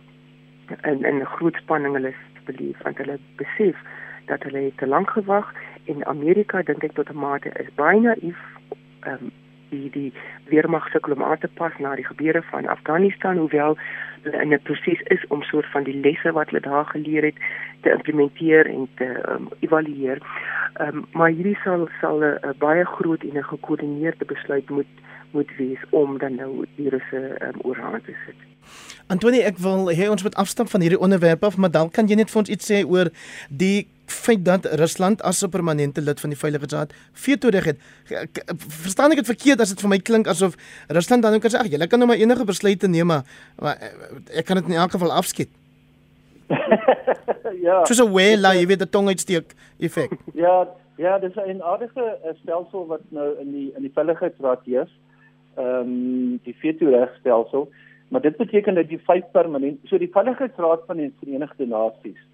[0.82, 3.76] in in groot spanning hulle beleef want hulle besef
[4.26, 5.52] dat hulle te lank gewag
[5.84, 8.40] en Amerika dink ek tot 'n mate is baie naïef
[9.06, 9.30] um,
[9.70, 10.12] die die
[10.48, 13.76] weermag sukkel om aan te pas na die gebeure van Afghanistan hoewel
[14.22, 17.38] hulle in 'n proses is om soort van die lesse wat hulle daar geleer het
[17.82, 20.18] te implementeer en te um, evalueer.
[20.80, 24.92] Um, maar hierdie sal sal 'n baie groot en 'n gekoördineerde besluit moet
[25.32, 28.34] moet wees om dan nou die russe um, oorhand te sit.
[29.08, 32.18] Antonie, ek wil hê ons moet afstap van hierdie onderwerp af, maar dan kan jy
[32.20, 33.08] net vir ons iets sê oor
[33.48, 37.78] die feit dat Rusland as 'n permanente lid van die Veiligheidsraad veto reg het.
[38.84, 40.56] Verstaan ek dit verkeerd as dit vir my klink asof
[40.88, 43.24] Rusland dan kan sê ag, julle kan nou maar enige besluite neem, maar,
[43.60, 43.76] maar
[44.34, 45.48] ek kan dit in elk geval afskiet.
[47.68, 47.82] ja.
[47.84, 50.12] Dis 'n way la, jy weet die tong uitsteek effek.
[50.34, 54.90] ja, ja, dis 'n aardige eh, stelsel wat nou in die in die Veiligheidsraad heers.
[55.58, 57.68] Ehm um, die veto reg stelsel.
[58.08, 62.24] Maar dit beteken dat die vyf permanent so die Veiligheidsraad van die Verenigde Nasies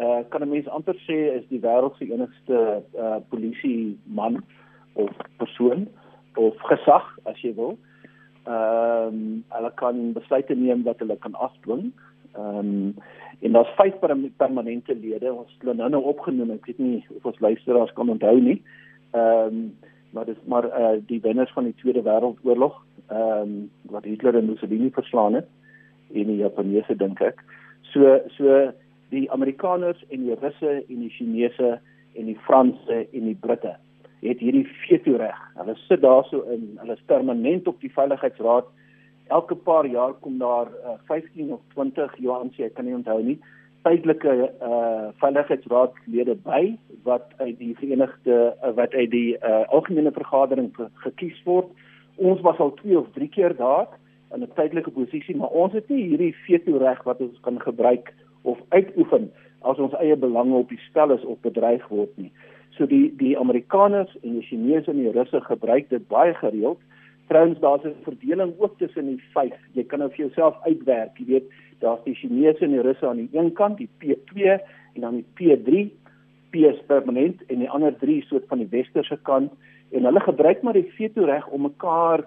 [0.00, 4.44] uh kan 'n mens amper sê is die wêreld se enigste uh polisie man
[4.92, 5.88] of persoon
[6.34, 7.78] of gesag as jy wil.
[8.46, 11.92] Ehm um, hulle kan besluite neem wat hulle kan afdwing.
[12.34, 12.94] Ehm um,
[13.40, 13.94] en daar's vyf
[14.36, 15.34] permanente lede.
[15.34, 16.50] Ons het hulle nou nou opgenoem.
[16.50, 18.62] Ek weet nie of ons luisteraars kan onthou nie.
[19.12, 19.76] Ehm um,
[20.12, 24.46] maar dis maar uh die wenners van die Tweede Wêreldoorlog ehm um, wat Hitler en
[24.46, 25.48] Mussolini verslaan het
[26.12, 27.42] en die Japaneese dink ek.
[27.92, 28.72] So so
[29.12, 31.78] die Amerikaners en die Russe en die Chinese
[32.14, 33.76] en die Franse en die Britte
[34.22, 35.38] het hierdie veto reg.
[35.58, 38.68] Hulle sit daarso in, hulle is permanent op die veiligheidsraad.
[39.34, 43.18] Elke paar jaar kom daar uh, 15 of 20 Johan sê ek kan nie onthou
[43.22, 43.40] nie
[43.82, 46.74] tydelike uh veiligheidsraadlede by
[47.06, 51.70] wat uit die verenigde uh, wat uit die uh, algemene vergadering ge gekies word.
[52.16, 53.88] Ons was al 2 of 3 keer daar
[54.34, 58.14] in 'n tydelike posisie, maar ons het nie hierdie veto reg wat ons kan gebruik
[58.42, 62.30] of uitoefen as ons eie belange op die spel is of bedreig word nie.
[62.70, 66.78] So die die Amerikaners en die Chinese en die Russe gebruik dit baie gereeld.
[67.32, 69.56] Trouens daar's 'n verdeling ook tussen die vyf.
[69.72, 73.16] Jy kan nou vir jouself uitwerk, jy weet, daar's die Chinese en die Russe aan
[73.16, 74.60] die een kant, die P2
[74.94, 75.90] en dan die P3.
[76.50, 79.52] P is permanent en die ander 3 soort van die westerse kant
[79.90, 82.24] en hulle gebruik maar die veto reg om mekaar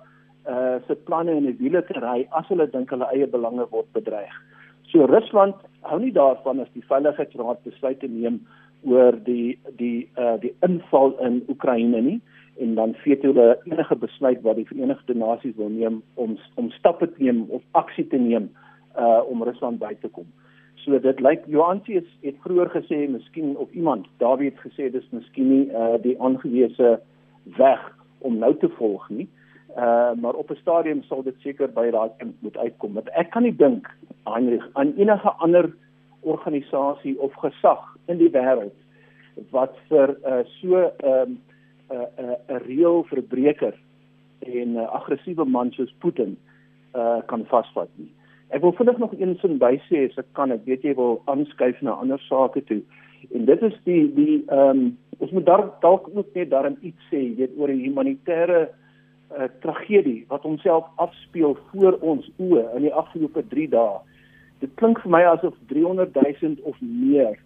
[0.49, 3.87] uh se planne in die wiele te ry as hulle dink hulle eie belange word
[3.93, 4.33] bedreig.
[4.91, 8.39] So Rusland hou nie daarvan as die Veiligheidsraad besluit te neem
[8.83, 12.19] oor die die uh die inval in Oekraïne nie
[12.57, 17.07] en dan veto hulle enige besluit wat die Verenigde Nasies wil neem om om stappe
[17.11, 18.49] te neem of aksie te neem
[18.97, 20.27] uh om Rusland by te kom.
[20.83, 25.07] So dit lyk Johansi het, het vroeër gesê miskien of iemand Dawie het gesê dis
[25.11, 26.99] miskien nie uh die aangewese
[27.57, 27.81] weg
[28.19, 29.27] om nou te volg nie.
[29.75, 32.93] Uh maar op 'n stadium sal dit seker by daai punt moet uitkom.
[32.93, 33.91] Want ek kan nie dink
[34.23, 35.73] Heinrich aan enige ander
[36.21, 38.77] organisasie of gesag in die wêreld
[39.51, 41.37] wat vir uh so 'n um,
[41.89, 43.75] 'n uh, 'n uh, 'n reël verbreker
[44.39, 46.37] en 'n uh, aggressiewe man soos Putin
[46.95, 48.11] uh kan vasvat nie.
[48.49, 50.51] Ek wil vinnig nog een sin bysê as ek kan.
[50.51, 52.81] Ek weet jy wil aanskuif na ander sake toe.
[53.33, 57.01] En dit is die die ehm um, ons moet daar dalk ook net daarin iets
[57.11, 62.93] sê, weet oor die humanitêre uh, tragedie wat homself afspeel voor ons oë in die
[62.93, 63.99] afgelope 3 dae.
[64.59, 67.39] Dit klink vir my asof 300 000 of meer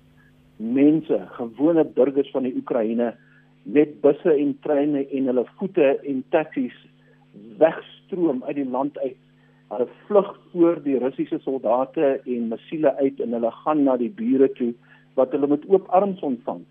[0.58, 3.14] mense, gewone burgers van die Oekraïne
[3.64, 6.76] met busse en treine en hulle voete en taksies
[7.58, 9.18] wegstroom uit die land uit
[9.70, 14.48] Hulle vlug voor die Russiese soldate en missiele uit en hulle gaan na die bure
[14.58, 14.72] toe
[15.14, 16.64] wat hulle met oop arms ontvang.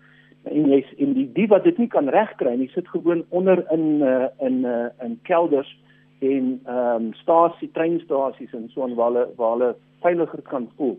[0.43, 4.03] En jy's en die die wat dit nie kan regkry nie, sit gewoon onder in
[4.03, 5.71] uh, in uh, in kelders
[6.19, 9.71] en ehm um, stasie treinstasies en so en waar hulle waar hulle
[10.03, 10.97] veiliger kan voel.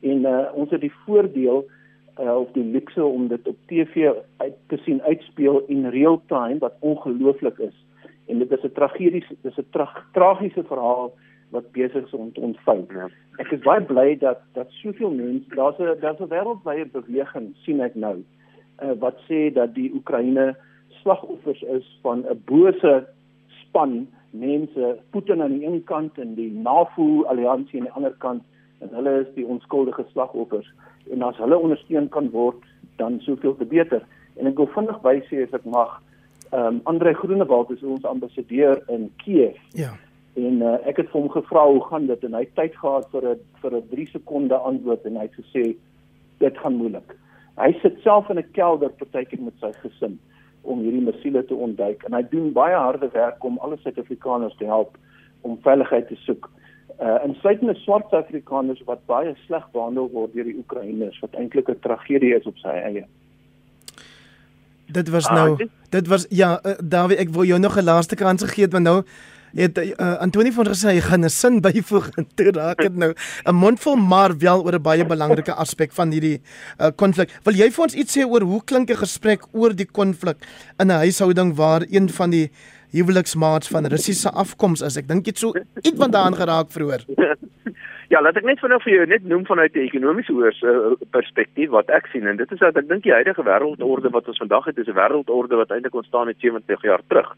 [0.00, 1.70] En uh, ons het die voordeel uh,
[2.16, 6.74] of die luxe om dit op TV uit te sien uitspeel in real time wat
[6.78, 7.84] ongelooflik is.
[8.26, 11.12] En dit is 'n tragediese dis 'n tra tragiese verhaal
[11.50, 12.84] wat besig is om te ontvou.
[12.88, 13.08] Ja.
[13.36, 17.80] Ek is baie bly dat dat soveel mense daar's 'n daar's 'n wêreldwye beweging sien
[17.80, 18.24] ek nou
[18.82, 20.56] uh, wat sê dat die Oekraïne
[20.88, 23.06] slagoffers is van 'n bose
[23.46, 28.42] span mense Putin aan die een kant en die NAVO alliansie aan die ander kant
[28.80, 30.72] en hulle is die onskuldige slagoffers
[31.10, 32.62] en as hulle ondersteun kan word
[32.96, 34.02] dan soveel te beter.
[34.36, 36.00] En ek wil vinnig bysê as ek mag
[36.52, 39.56] ehm um, Andre Groenewald is ons ambassadeur in Kiev.
[39.72, 39.96] Ja
[40.34, 43.08] en uh, ek het vir hom gevra hoe gaan dit en hy het tyd gehad
[43.12, 45.64] vir 'n vir 'n 3 sekonde antwoord en hy het gesê
[46.38, 47.16] dit gaan moeilik.
[47.56, 50.18] Hy sit self in 'n kelder partykeer met sy gesin
[50.62, 54.64] om hierdie missiele te ontduik en hy doen baie harde werk om alle Suid-Afrikaners te
[54.64, 54.96] help
[55.42, 56.50] om veiligheid te soek.
[57.02, 61.80] Uh insluitende swart Suid-Afrikaners wat baie sleg behandel word deur die Oekraïners wat eintlik 'n
[61.82, 63.04] tragedie is op sy eie.
[64.86, 68.16] Dit was nou ah, dit was ja uh, Dawie ek wil jou nog 'n laaste
[68.16, 69.02] kans gegee het want nou
[69.52, 73.14] het uh, Antonie van gesê hy gaan 'n sin byvoeg en toe raak dit nou
[73.44, 76.40] 'n mondvol maar wel oor 'n baie belangrike aspek van hierdie
[76.96, 77.28] konflik.
[77.30, 80.36] Uh, Wil jy vir ons iets sê oor hoe klink 'n gesprek oor die konflik
[80.78, 82.50] in 'n huishouding waar een van die
[82.92, 84.96] huweliksmaats van Russiese afkoms is?
[85.00, 85.52] Ek dink dit so
[85.82, 87.06] iets van daaraan geraak vroeër.
[88.12, 91.70] Ja, laat ek net vinnig vir jou net noem vanuit 'n ekonomiese oors uh, perspektief
[91.72, 94.68] wat ek sien en dit is dat ek dink die huidige wêreldorde wat ons vandag
[94.68, 97.32] het is 'n wêreldorde wat eintlik ontstaan het 70 jaar terug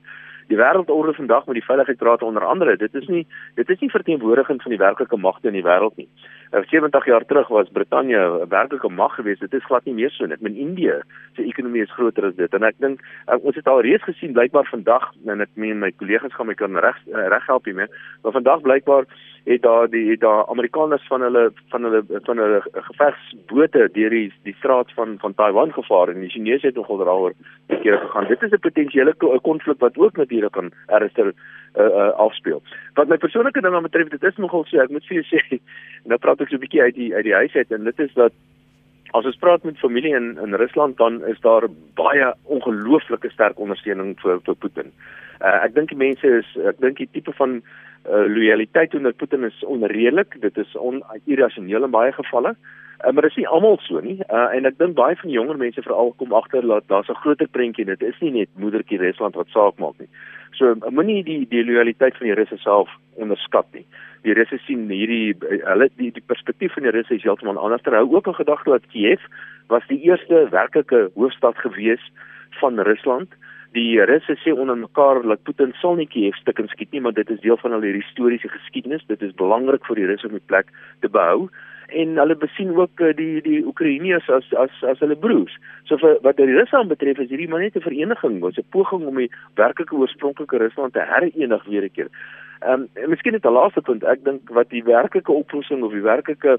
[0.49, 4.63] die wêreldorde vandag met die veiligheidsraad onder andere dit is nie dit is nie verteenwoordiging
[4.63, 6.09] van die werklike magte in die wêreld nie.
[6.55, 9.41] Uh, 70 jaar terug was Brittanje 'n werklike mag geweest.
[9.41, 10.35] Dit is glad nie meer so nie.
[10.35, 11.03] Ek meen Indië
[11.35, 14.33] se ekonomie is groter as dit en ek dink uh, ons het al reeds gesien
[14.33, 17.89] blykbaar vandag en ek meen my kollegas gaan my kan reg uh, reg help hiermee.
[18.23, 19.05] Maar vandag blykbaar
[19.45, 24.33] het daar die het daar Amerikaners van hulle van hulle van hulle gevegsbote deur die
[24.43, 27.33] die straat van van Taiwan gevaar en die Chinese het nogal daaroor
[27.67, 28.27] keer gegaan.
[28.29, 32.63] Dit is 'n potensiële konflik wat ook natuurlik kan ernstig uh, uh, afspeel.
[32.95, 35.61] Wat my persoonlike ding aan betref, dit is nogal so, ek moet vir jou sê,
[36.05, 38.15] nou praat ek so 'n bietjie uit die uit die huis uit en dit is
[38.15, 38.33] dat
[39.13, 44.17] as ons praat met familie in in Rusland dan is daar baie ongelooflike sterk ondersteuning
[44.21, 44.93] vir vir Putin.
[45.41, 47.63] Uh, ek dink die mense is ek dink die tipe van
[48.09, 50.41] uh, loyaliteit teenoor Putin is onredelik.
[50.41, 52.55] Dit is onirrasioneel in baie gevalle.
[53.05, 54.19] Uh, maar dit is nie almal so nie.
[54.29, 57.23] Uh, en ek dink baie van die jonger mense veral kom agter dat daar's 'n
[57.25, 57.85] groter prentjie.
[57.85, 60.09] Dit is nie net moedertjie Rusland wat saak maak nie.
[60.53, 63.87] So moenie die die loyaliteit van die Russe self onderskat nie.
[64.23, 67.83] Die Russe sien hierdie hulle die die perspektief van die Russe is heeltemal anders.
[67.83, 69.21] Terhou ook 'n gedagte dat Kiev
[69.69, 72.01] was die eerste werklike hoofstad gewees
[72.61, 73.29] van Rusland
[73.75, 77.31] die Russe sê onder mekaar dat Putin sal nie Kiev stukkend skiet nie, maar dit
[77.31, 79.07] is deel van hierdie historiese geskiedenis.
[79.11, 80.71] Dit is belangrik vir die Russe om die plek
[81.03, 81.49] te behou
[81.95, 85.57] en hulle besien ook eh, die die Oekraïners as as as hulle broers.
[85.89, 89.05] So vir wat die Russe aanbetref is hierdie maar net 'n vereniging, was 'n poging
[89.07, 92.09] om die werklike oorspronklike Rusland te herenig weer 'n keer.
[92.63, 95.93] Ehm um, en miskien net 'n laaste punt, ek dink wat die werklike oplossing of
[95.93, 96.59] die werklike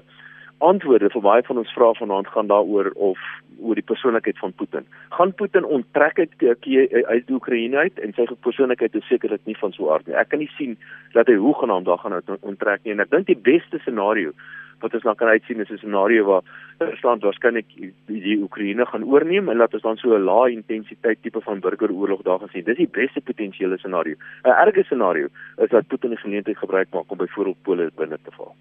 [0.58, 3.18] antwoorde vir baie van ons vrae vanaand gaan daaroor of
[3.60, 4.86] oor die persoonlikheid van Putin.
[5.16, 9.72] Gaan Putin onttrek uit uit die Oekraïne uit en sy persoonlikheid is sekerlik nie van
[9.72, 10.16] so aard nie.
[10.16, 10.76] Ek kan nie sien
[11.12, 14.32] dat hy hoegenaamd daar gaan onttrek nie en ek dink die beste scenario
[14.80, 16.42] wat ons nou kan uitsien is 'n scenario waar
[16.78, 17.66] Rusland waarskynlik
[18.06, 22.22] die, Oekraïne gaan oorneem en laat ons dan so 'n lae intensiteit tipe van burgeroorlog
[22.22, 22.64] daar gaan sien.
[22.64, 24.14] Dis die beste potensiële scenario.
[24.44, 28.30] 'n Erge scenario is dat Putin die geleentheid gebruik maak om byvoorbeeld Pole binne te
[28.36, 28.54] val.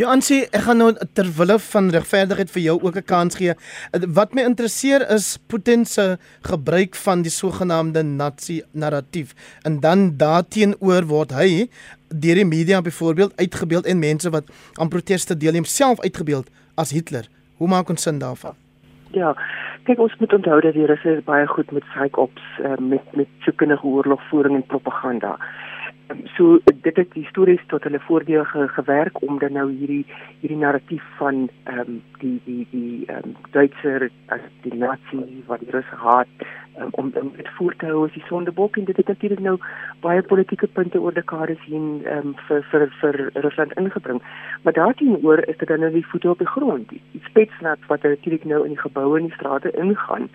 [0.00, 3.54] Ja, Ansie, ek gaan nou ter wille van regverdigheid vir jou ook 'n kans gee.
[3.92, 11.04] Wat my interesseer is Putin se gebruik van die sogenaamde nazi narratief en dan daarteenoor
[11.04, 11.68] word hy
[12.14, 17.28] deur die media byvoorbeeld uitgebeeld en mense wat aan proteste deelneem self uitgebeeld as Hitler.
[17.56, 18.54] Hoe maak ons sin daarvan?
[19.10, 19.34] Ja,
[19.82, 23.28] kyk ons moet onthou dat die Russe baie goed met psych ops uh, met met
[23.46, 25.36] soekende oorlogvoering en propaganda
[26.36, 30.06] so dit het histories tot hulle voordeel ge, gewerk om dan nou hierdie
[30.40, 35.60] hierdie narratief van ehm um, die die die ehm um, Duitser as die nazi wat
[35.60, 36.28] die Russe haat
[36.78, 39.56] um, om om dit voort te hou as die sondebok en dit het natuurlik nou
[40.00, 44.22] baie politieke punte oor dekades heen ehm um, vir vir vir Rusland ingebring.
[44.62, 46.88] Maar daarteenoor is dit dan nou die voete op die grond.
[46.88, 50.28] Die spetsnat wat natuurlik nou in die geboue en die strate ingaan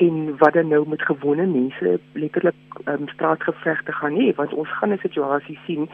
[0.00, 4.92] en wat dan nou met gewone mense letterlik um, straatgevegte gaan hê want ons gaan
[4.92, 5.88] 'n situasie sien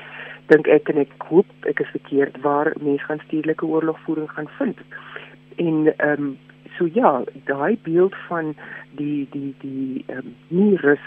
[0.53, 4.79] dink ek en ek hoop ek is verkeerd waar mense gaan stedelike oorlogvoering gaan vind.
[5.57, 6.39] En ehm um,
[6.77, 8.55] so ja daai beeld van
[9.01, 11.07] die die die ehm um, nie rus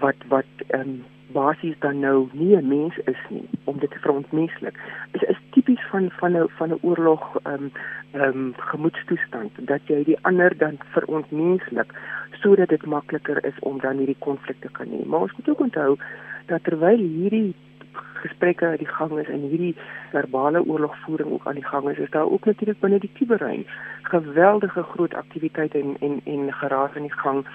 [0.00, 3.98] wat wat ehm um, basies dan nou nie 'n mens is nie om dit te
[3.98, 4.76] verontmenslik.
[5.12, 7.72] Dit is, is tipies van van 'n van 'n oorlog ehm um,
[8.10, 11.92] ehm um, gemoedstoestand dat jy die ander dan verontmenslik
[12.30, 15.04] sodat dit makliker is om dan hierdie konflik te kan hê.
[15.06, 15.96] Maar ons moet ook onthou
[16.46, 17.54] dat terwyl hierdie
[18.24, 19.76] gesprekke aan die gang is en hierdie
[20.10, 23.66] verbale oorlogvoering ook aan die gang is, is daar ook natuurlik binne die kuberrein
[24.02, 27.46] geweldige groot aktiwiteite en en en geraas in die gang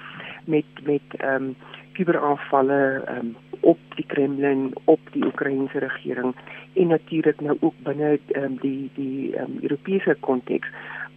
[0.46, 1.56] met met ehm um,
[2.00, 2.82] kuberaanvalle
[3.12, 6.36] um, op die Kremlin, op die Oekraïense regering
[6.74, 10.68] en natuurlik nou ook binne um, die die um, Europese konteks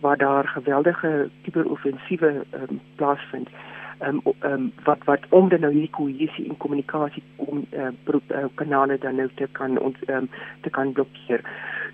[0.01, 3.49] waar daar geweldige kuberoffensiewe um, plaasvind
[4.07, 8.99] um, um, wat wat om dan nou hierdie kohesie en kommunikasie om uh, uh, kanale
[8.99, 10.29] dan nou te kan ons um,
[10.61, 11.47] te kan blokkeer.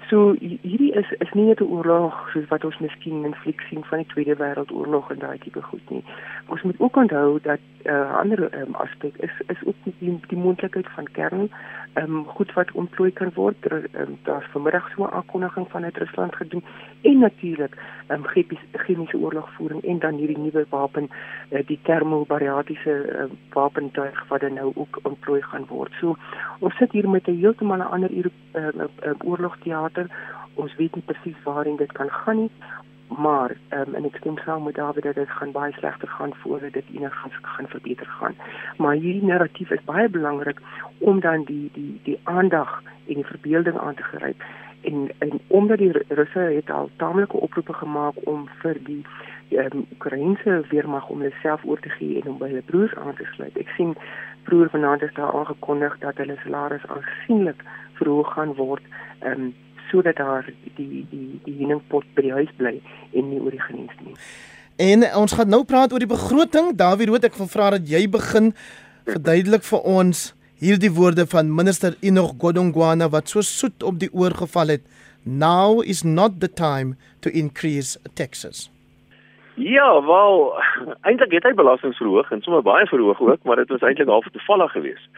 [0.09, 3.85] So hierdie is is nie net 'n oorlog soos wat ons miskien in fliek sien
[3.85, 6.05] van die Tweede Wêreldoorlog en daai tipe goed nie.
[6.47, 10.39] Ons moet ook onthou dat 'n uh, ander um, aspek is is ook die, die
[10.39, 11.51] moontlikheid van kern
[11.99, 13.65] ehm um, goed wat ontplooi kan word.
[13.71, 16.65] Er, um, Daar's vanmiddag so 'n aankondiging vanuit Rusland gedoen
[17.03, 17.75] en natuurlik
[18.07, 21.09] ehm um, chemiese oorlogvoering en dan hierdie nuwe wapen
[21.51, 25.93] uh, die termobariatiese uh, wapentuig wat dan nou ook ontplooi gaan word.
[26.01, 26.17] So
[26.59, 30.07] ons sit hier met 'n heeltemal 'n ander uh, uh, uh, oorlogteater.
[30.55, 32.51] Ons weet nie presies waarheen dit kan gaan nie
[33.09, 36.73] maar um, en ek stem saam met David dat dit gaan baie slegter gaan voordat
[36.73, 38.35] dit enigiets gaan verbeter gaan.
[38.77, 40.61] Maar hierdie narratief is baie belangrik
[40.99, 44.43] om dan die die die aandag en die verbeelding aan te gryp.
[44.81, 49.05] En en omdat die Russe het al taamlike oproepe gemaak om vir die
[49.51, 53.15] um, Oekraïense weermag om hulle self oor te gee en om by hulle broers aan
[53.15, 53.57] te sluit.
[53.57, 53.97] Ek sien
[54.49, 57.65] vroeër vanaand is daar aangekondig dat hulle salarisse aansienlik
[58.01, 58.85] verhoog gaan word.
[59.21, 59.55] Ehm um,
[59.91, 60.47] sodat daar
[60.77, 62.77] die die die henningpot by die huis bly
[63.13, 64.17] en nie oor die genies nie.
[64.79, 66.71] En ons gaan nou praat oor die begroting.
[66.79, 68.53] Dawie Rood, ek wil vra dat jy begin
[69.09, 70.29] verduidelik vir ons
[70.63, 74.87] hierdie woorde van minister Enoch Godongwana wat so soet op die oor geval het.
[75.25, 78.69] Now is not the time to increase taxes.
[79.59, 80.55] Ja, wel,
[81.03, 84.29] eintlik het hy belastings verhoog en sommer baie verhoog ook, maar dit was eintlik half
[84.31, 85.09] toevallig geweest.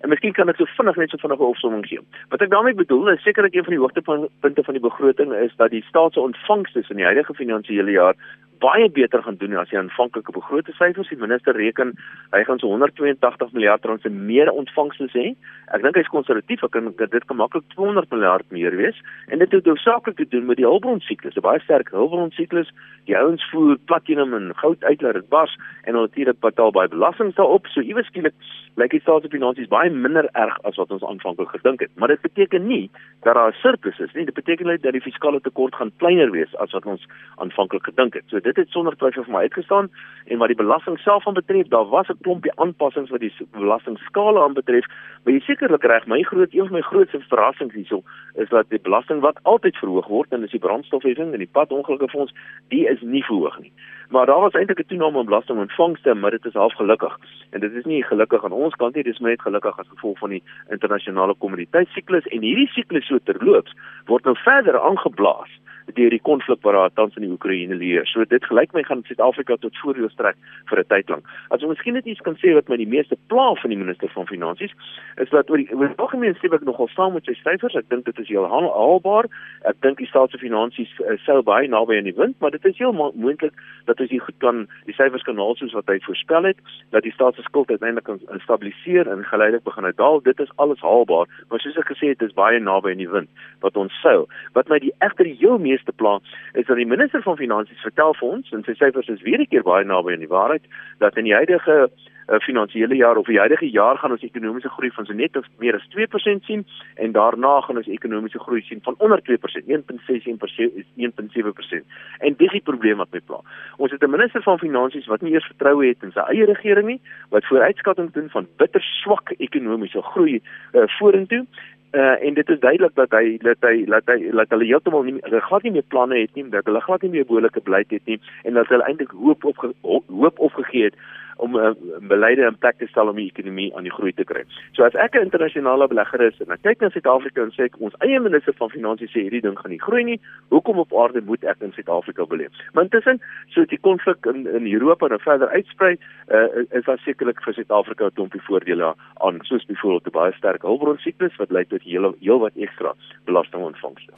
[0.00, 2.00] En miskien kan ek so vinnig net so vinnige opsomming gee.
[2.32, 5.74] Wat ek daarmee bedoel is sekerlik een van die hoogtepunte van die begroting is dat
[5.74, 8.16] die staat se ontvangste in die huidige finansiële jaar
[8.60, 11.08] baie beter gaan doen as die aanvanklike begrote syfers.
[11.08, 11.94] Die minister reken
[12.34, 15.32] hy gaan so 182 miljard rand se meer ontvangste hê.
[15.74, 19.52] Ek dink hy's konservatief, ek kan dit kan maklik 200 miljard meer wees en dit
[19.56, 21.36] het hoofsaaklik te doen met die hulpbron siklus.
[21.36, 22.70] 'n Baie sterk hulpbron siklus.
[23.06, 27.34] Die ouens voer platinum en goud uit laat dit bars en natuurlik betaal baie belasting
[27.34, 27.66] daarop.
[27.66, 28.34] So iewes skielik
[28.76, 31.90] lyk die staatsfinansies baie minder erg as wat ons aanvanklik gedink het.
[31.96, 32.90] Maar dit beteken nie
[33.24, 34.24] dat daar 'n surplus is nie.
[34.24, 37.06] Dit beteken net dat die fiskale tekort gaan kleiner wees as wat ons
[37.36, 38.24] aanvanklik gedink het.
[38.26, 39.90] So dit het sonder twyfel vir my uitgestaan
[40.26, 44.42] en wat die belasting self aan betref, daar was 'n klompie aanpassings wat die belastingskale
[44.42, 44.86] aanbetref.
[45.24, 48.02] Maar jy sekerlik reg, my groot een van my grootste verrassings hierso
[48.34, 52.32] is dat die belasting wat altyd verhoog word en dis die brandstofheffing en die padongelukkefonds,
[52.68, 53.72] die is nie verhoog nie.
[54.08, 57.18] Maar daar was eintlik 'n toename in belastingontvangste, maar dit is half gelukkig.
[57.50, 60.30] En dit is nie gelukkig aan ons kant nie, dis net gelukkig as gevolg van
[60.30, 63.72] die internasionale kommoditeitssiklus en hierdie siklus so terloops
[64.06, 65.50] word nou verder aangeblaas
[65.94, 68.06] deur die konflik wat daar tans in die Oekraïne leer.
[68.06, 70.36] So dit gelyk my gaan Suid-Afrika tot voordeel strek
[70.70, 71.24] vir 'n tyd lank.
[71.50, 74.08] As ons miskien net iets kan sê wat my die meeste pla van die minister
[74.08, 74.72] van finansies
[75.16, 77.74] is dat oor die oor die algemeen sê ek nogal saam met sy syfers.
[77.74, 79.26] Ek dink dit is heel haalbaar.
[79.64, 82.64] Ek dink die staat se finansies uh, sou baie naby aan die wind, maar dit
[82.64, 83.52] is heel moontlik
[83.86, 86.58] dat jy goed kan die syfers kan haal soos wat hy voorspel het,
[86.90, 90.20] dat die staat se skuld uiteindelik kan stabiliseer en geleidelik begin daal.
[90.20, 93.10] Dit is alles haalbaar, maar soos ek gesê het, dit is baie naby aan die
[93.10, 93.28] wind
[93.64, 94.26] wat ons sou.
[94.56, 96.20] Wat my die egter heel meeste meeste pla
[96.52, 99.50] is dat die minister van finansies vertel vir ons en sy syfers is weer 'n
[99.50, 100.64] keer baie naby aan die waarheid
[100.98, 101.90] dat in die huidige
[102.30, 105.46] uh, finansiële jaar of die huidige jaar gaan ons ekonomiese groei van so net of
[105.58, 106.66] meer as 2% sien
[106.96, 109.34] en daarna gaan ons ekonomiese groei sien van onder 2%,
[109.66, 111.84] 1.6% is 1.7%.
[112.18, 113.40] En dis die probleem wat my pla.
[113.76, 116.86] Ons het 'n minister van finansies wat nie eers vertroue het in sy eie regering
[116.86, 117.00] nie,
[117.30, 120.40] wat vooruitskatting doen van bitter swak ekonomiese groei
[120.72, 121.46] uh, vorentoe
[121.92, 125.16] Uh, en dit is duidelik dat hy dat hy dat hy dat hulle heeltemal nie
[125.24, 128.04] hulle glad nie meer planne het nie dat hulle glad nie meer behoorlike beleid het
[128.06, 129.64] nie en dat hulle eintlik hoop op
[130.06, 131.00] hoop opgegee het
[131.40, 131.74] om 'n uh, eh,
[132.12, 134.44] beleide in plek te stel om die ekonomie aan die groei te kry.
[134.72, 137.80] So as ek 'n internasionale belegger is en ek kyk na Suid-Afrika en sê ek
[137.80, 140.20] ons eie minister van finansies sê hierdie ding gaan nie groei nie,
[140.50, 142.52] hoekom op aarde moet ek in Suid-Afrika beleef?
[142.72, 145.96] Maar intussen, so die konflik in in Europa nou verder uitsprei,
[146.28, 150.62] uh, is daar sekerlik vir Suid-Afrika 'n klompie voordele aan, soos byvoorbeeld 'n baie sterk
[150.62, 154.12] hulpbron siklus wat lei tot hele heelwat ekstra belastingontvangste.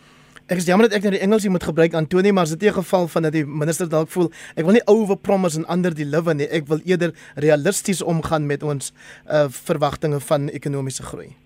[0.50, 2.80] Ek is jammer dat ek nou die Engels moet gebruik Antoni, maar dit is 'n
[2.82, 6.34] geval van dat die minister dalk voel ek wil nie over promise en under deliver
[6.34, 6.48] nie.
[6.50, 8.92] Ek wil eerder realisties omgaan met ons
[9.30, 11.36] uh verwagtinge van ekonomiese groei.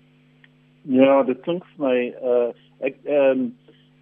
[0.83, 3.55] Ja, dit klink vir my uh ek ehm um,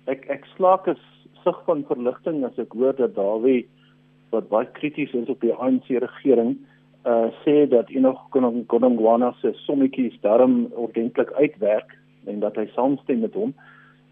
[0.08, 0.98] ek ek slaak 'n
[1.44, 3.68] sig van verligting as ek hoor dat Dawie
[4.32, 6.58] wat baie krities is op die ANC regering
[7.06, 8.30] uh sê dat enog
[8.68, 13.54] Konongwana se sommetjies daarom ordentlik uitwerk en dat hy saamstem met hom.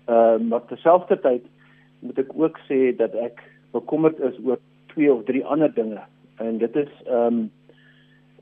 [0.06, 1.46] Ehm uh, maar terselfdertyd
[2.00, 4.60] moet ek ook sê dat ek bekommerd is oor
[4.94, 6.02] twee of drie ander dinge
[6.44, 7.52] en dit is ehm um,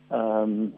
[0.09, 0.73] ehm um,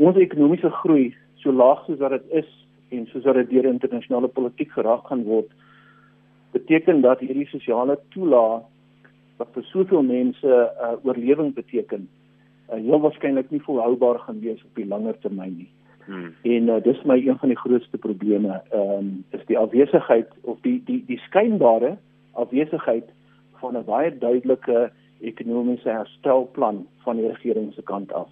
[0.00, 1.10] ons ekonomiese groei
[1.42, 2.48] so laag soos wat dit is
[2.88, 5.50] en soos wat dit deur internasionale politiek geraak gaan word
[6.56, 8.64] beteken dat hierdie sosiale toelaag
[9.40, 12.08] wat vir soveel mense 'n uh, oorlewing beteken
[12.72, 15.70] uh, heel waarskynlik nie volhoubaar gaan wees op die langer termyn nie.
[16.10, 16.34] Hmm.
[16.42, 20.58] En uh, dis my een van die grootste probleme, ehm um, is die afwesigheid of
[20.60, 21.96] die die die skynbare
[22.32, 23.04] afwesigheid
[23.60, 24.90] van 'n baie duidelike
[25.20, 28.28] ekonomiese herstelplan van die regering se kant af.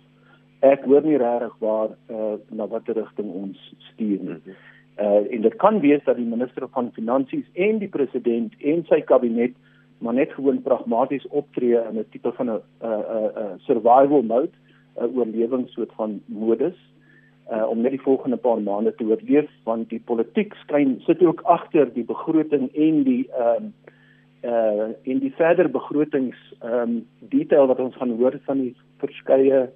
[0.59, 4.41] Ek hoor nie regtig waar uh, na watter rigting ons stuur nie.
[4.99, 9.01] Uh en dit kan wees dat die minister van finansies en die president en sy
[9.01, 9.55] kabinet
[9.99, 14.55] maar net gewoon pragmaties optree in 'n tipe van 'n 'n 'n survival mode,
[14.97, 16.79] 'n oorlewingssoort van modus
[17.53, 21.41] uh, om net die volgende paar maande te oorleef want die politiek skyn sit ook
[21.45, 23.95] agter die begroting en die ehm uh,
[24.49, 29.71] uh in die verder begrotings ehm um, detail wat ons gaan hoor van die verskeie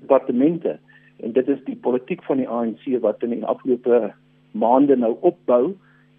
[0.00, 0.78] departemente
[1.16, 4.14] en dit is die politiek van die ANC wat in die afgelope
[4.52, 5.74] maande nou opbou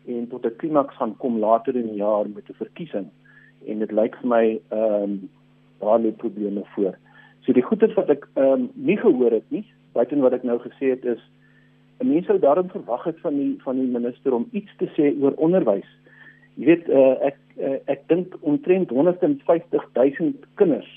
[0.06, 3.10] en tot 'n klimaks gaan kom later in die jaar met 'n verkiesing
[3.66, 5.30] en dit lyk vir my ehm um,
[5.80, 6.98] daar lê probleme voor.
[7.42, 9.66] So die goeie wat ek ehm um, nie gehoor het nie
[9.98, 11.24] buiten wat ek nou gesê het is
[12.00, 15.14] 'n mens sou daarom verwag het van die van die minister om iets te sê
[15.22, 15.90] oor onderwys.
[16.58, 20.90] Jy weet uh, ek uh, ek dink omtrent 150 000 kinders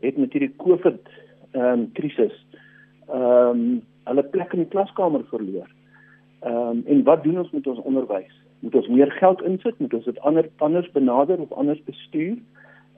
[0.00, 1.00] het met hierdie COVID
[1.52, 2.36] ehm um, krisis
[3.08, 5.68] ehm um, hulle plek in die klaskamer verloor.
[6.40, 8.32] Ehm um, en wat doen ons met ons onderwys?
[8.60, 9.78] Moet ons meer geld insit?
[9.78, 12.36] Moet ons dit ander anders benader of anders bestuur?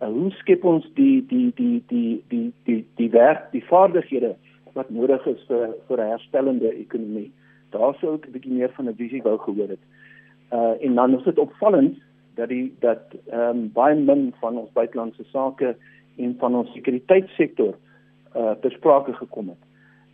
[0.02, 4.36] Uh, hoe skep ons die die die die die die die werk, die vaardighede
[4.72, 7.30] wat nodig is vir vir 'n herstellende ekonomie.
[7.70, 9.84] Daar sou ek 'n bietjie meer van 'n visie wou gehoor het.
[10.52, 11.98] Uh en dan is dit opvallend
[12.34, 15.76] dat die dat ehm um, baie min van ons buitelandse sake
[16.16, 17.74] en van ons sekuriteitssektor
[18.36, 19.62] uh besprake gekom het.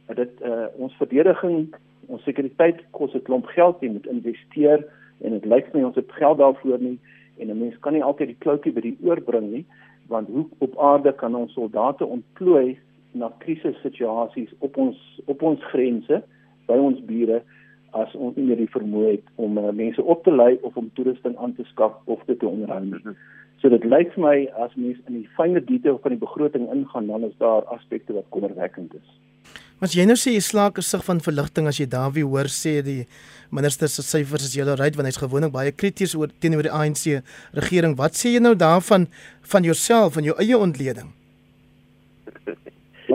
[0.06, 1.74] Dat dit uh ons verdediging,
[2.06, 4.84] ons sekuriteit kos 'n klomp geld, jy moet investeer
[5.20, 6.98] en dit lyk my ons het geld daarvoor nie
[7.38, 9.64] en 'n mens kan nie altyd die kloutjie by die oor bring nie
[10.08, 12.78] want hoe op aarde kan ons soldate ontplooi
[13.12, 16.22] na krisissituasies op ons op ons grense
[16.68, 17.42] by ons bure
[17.96, 20.90] as ons nie meer die vermoë het om uh, mense op te lei of om
[20.94, 23.00] toerusting aan te skaf of dit te onderhou nie.
[23.00, 23.16] Mhm.
[23.58, 27.08] So dit lyk vir my as mens in die fynste detail van die begroting ingaan,
[27.10, 29.08] dan is daar aspekte wat kommerwekkend is.
[29.78, 32.82] Maar jy nou sê jy slaak 'n sig van verligting as jy Dawie hoor sê
[32.82, 33.06] die
[33.50, 37.22] minister se syfers is heeltemal reg want hy's gewoonlik baie krities oor teenoor die ANC
[37.52, 37.96] regering.
[37.96, 39.06] Wat sê jy nou daarvan
[39.42, 41.17] van jouself en jou eie ontleding?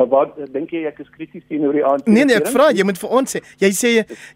[0.03, 2.07] Maar wat dink jy ek is krities teenoor die ANC?
[2.11, 3.39] Nee nee, ek vra jy moet vir ons sê.
[3.61, 3.91] Jy sê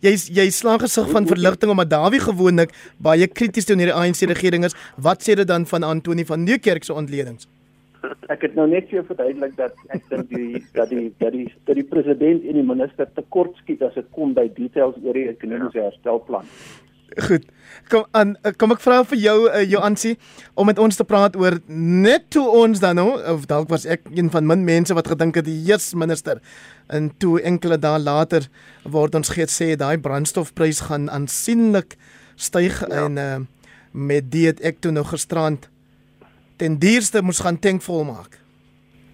[0.06, 2.72] jy jy slaag gesig van verligting omdat Dawie gewoonlik
[3.04, 4.78] baie krities teenoor die ANC regering is.
[4.96, 7.50] Wat sê dit dan van Antoni van Nieuwkerk se ontledings?
[8.32, 11.48] Ek het nou net vir jou verduidelik dat ek dink die dat die dat die
[11.68, 15.20] dat die president en die minister te kort skiet as dit kom by details oor
[15.20, 16.48] die ekonomiese herstelplan.
[17.16, 17.46] Goed.
[17.88, 20.18] Kom aan kom ek vra vir jou uh, Joansie
[20.60, 24.10] om met ons te praat oor net toe ons dan nou of dalk was ek
[24.12, 26.42] een van min mense wat gedink het die Jesus minister
[26.92, 28.50] en toe enkele dae later
[28.84, 31.96] word ons gesê daai brandstofprys gaan aansienlik
[32.36, 33.06] styg ja.
[33.06, 33.40] en uh,
[33.92, 35.70] met dit ek toe nog gisterand
[36.60, 38.40] ten duurste moes gaan tank vol maak.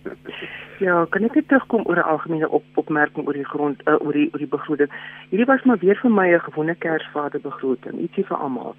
[0.80, 4.14] Ja, kan ek net terugkom oor 'n algemene op, opmerking oor die grond uh, oor
[4.14, 4.90] die oor die begroting.
[5.30, 8.76] Hierdie was maar weer vir my 'n gewone Kersvader begroting, ietsie vir almal.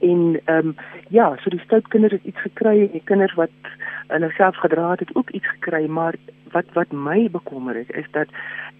[0.00, 0.76] En ehm um,
[1.08, 3.50] ja, so die stout kinders het iets gekry en die kinders wat
[4.06, 6.14] hulle self gedra het, het ook iets gekry, maar
[6.52, 8.28] wat wat my bekommer het is dat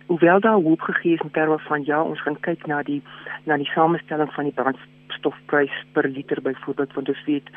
[0.07, 3.03] hoewel daar hoop gegee is in terme van ja, ons gaan kyk na die
[3.45, 7.51] na die samestelling van die brandstofprys per liter byvoorbeeld, want ons weet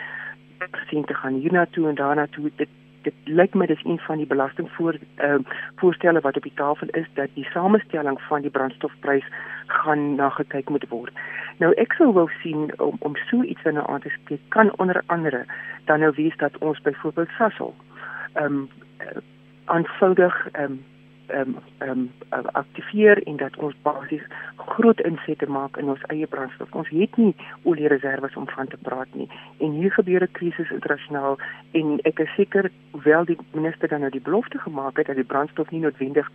[0.89, 2.69] sien te gaan hiernatoe en daarnatoe dit
[3.07, 6.87] dit lyk my dis een van die belastingvoor ehm uh, voorstelle wat op die tafel
[7.01, 9.27] is dat die samestelling van die brandstofprys
[9.67, 11.13] gaan na gekyk moet word.
[11.63, 14.71] Nou ek sou wou sien om om so iets in 'n aan te spreek kan
[14.77, 15.45] onder andere
[15.85, 17.75] dan nou wees dat ons byvoorbeeld Sasol
[18.33, 18.69] ehm um,
[19.65, 20.85] aanvoudig ehm um,
[21.27, 24.23] ehm um, ehm um, aktiveer en dat ons basies
[24.55, 26.71] groot insette maak in ons eie brandstof.
[26.71, 29.29] Ons het nie oliereserwes om van te praat nie.
[29.59, 31.37] En hier gebeur 'n krisis internasionaal
[31.71, 35.31] en ek is seker hoewel die minister dan nou die belofte gemaak het dat die
[35.31, 36.31] brandstof nie noodwendig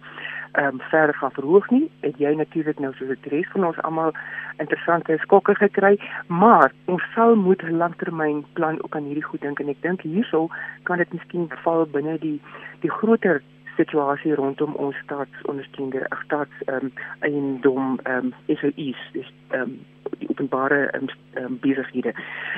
[0.53, 3.83] ehm um, verder gaan verhoog nie, het jy natuurlik nou soos die res van ons
[3.83, 4.13] almal
[4.59, 9.61] interessante skokke gekry, maar ons sal moet 'n langtermyn plan ook aan hierdie goed dink
[9.61, 10.49] en ek dink hierso
[10.83, 12.41] kan dit miskien val binne die
[12.81, 13.43] die groter
[13.77, 19.79] situasie rondom ons staatsondersteunde staats ehm um, eiendom ehm um, SOEs dis ehm um,
[20.19, 21.09] die openbare ehm
[21.45, 22.15] um, besighede.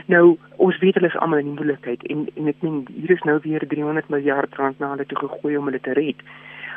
[0.07, 3.39] Nou ons weet hulle is almal in moeilikheid en en ek meen hier is nou
[3.43, 6.27] weer 300 miljard rand na hulle toe gegooi om hulle te red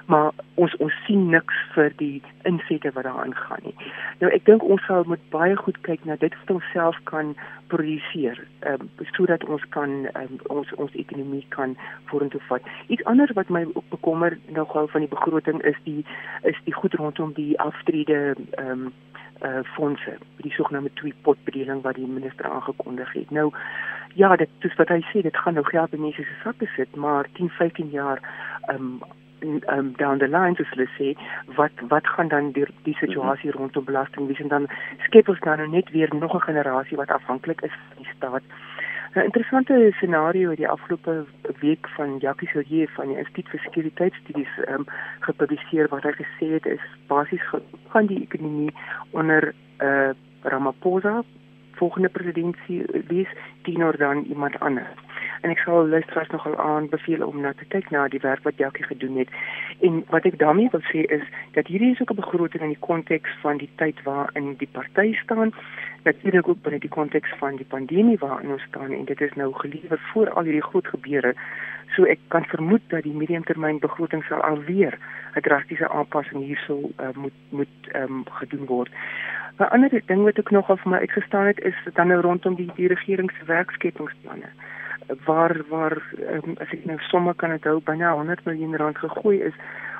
[0.07, 3.75] maar ons ons sien niks vir die insette wat daar aangaan nie.
[4.21, 7.33] Nou ek dink ons sal moet baie goed kyk na dit wat ons self kan
[7.71, 11.75] produseer, ehm um, sodat ons kan um, ons ons ekonomie kan
[12.11, 12.71] vorentoe vat.
[12.87, 16.05] Iets anders wat my ook bekommer nogal van die begroting is die
[16.43, 18.93] is die goed rondom die aftrede ehm um,
[19.45, 23.31] uh fondse die sogenaamde twee pot bedeling wat die minister aangekondig het.
[23.31, 23.51] Nou
[24.15, 26.95] ja, dit dis wat hy sê, dit gaan nou geld in mense se sakke sit,
[26.95, 28.21] maar 10, 15 jaar
[28.71, 28.99] ehm um,
[29.41, 31.13] um, down the line soos hulle sê
[31.59, 33.57] wat wat gaan dan die die situasie mhm.
[33.57, 34.67] rondom belasting wees en dan
[35.05, 38.43] skep ons dan nou net weer nog 'n generasie wat afhanklik is van die staat.
[39.15, 41.25] 'n Interessante scenario die afgelope
[41.59, 44.85] week van Jacques Sillier van die Instituut vir Sekuriteitsstudies um,
[45.19, 47.45] gepubliseer wat hy gesê het is basies
[47.89, 48.73] gaan die ekonomie
[49.11, 50.09] onder uh,
[50.41, 51.23] Ramaphosa
[51.77, 55.05] volgende presidentskap wees teenoor dan iemand anders
[55.41, 58.85] en ek sal luisteraars nogal aanbeveel om na te kyk na die werk wat Jackie
[58.85, 59.33] gedoen het.
[59.85, 61.25] En wat ek daarmee wil sê is
[61.57, 65.13] dat hierdie is ook 'n begroting in die konteks van die tyd waarin die party
[65.23, 65.53] staan,
[66.07, 69.51] natuurlik ook binne die konteks van die pandemie waarin ons staan en dit is nou
[69.53, 71.33] gelewer voor al hierdie groot gebeure.
[71.95, 74.97] So ek kan vermoed dat die mediumtermyn begroting sal alweer
[75.35, 78.91] 'n drastiese aanpassing hierso uh, moet moet um, gedoen word.
[79.59, 82.71] 'n Ander ding wat ek nogal vir my uitgestaan het is dan nou rondom die,
[82.75, 84.51] die regering se werkskepingsplanne
[85.25, 86.03] waar waar
[86.33, 89.55] um, as ek nou somme kan onthou binne 100 miljoen rand gegooi is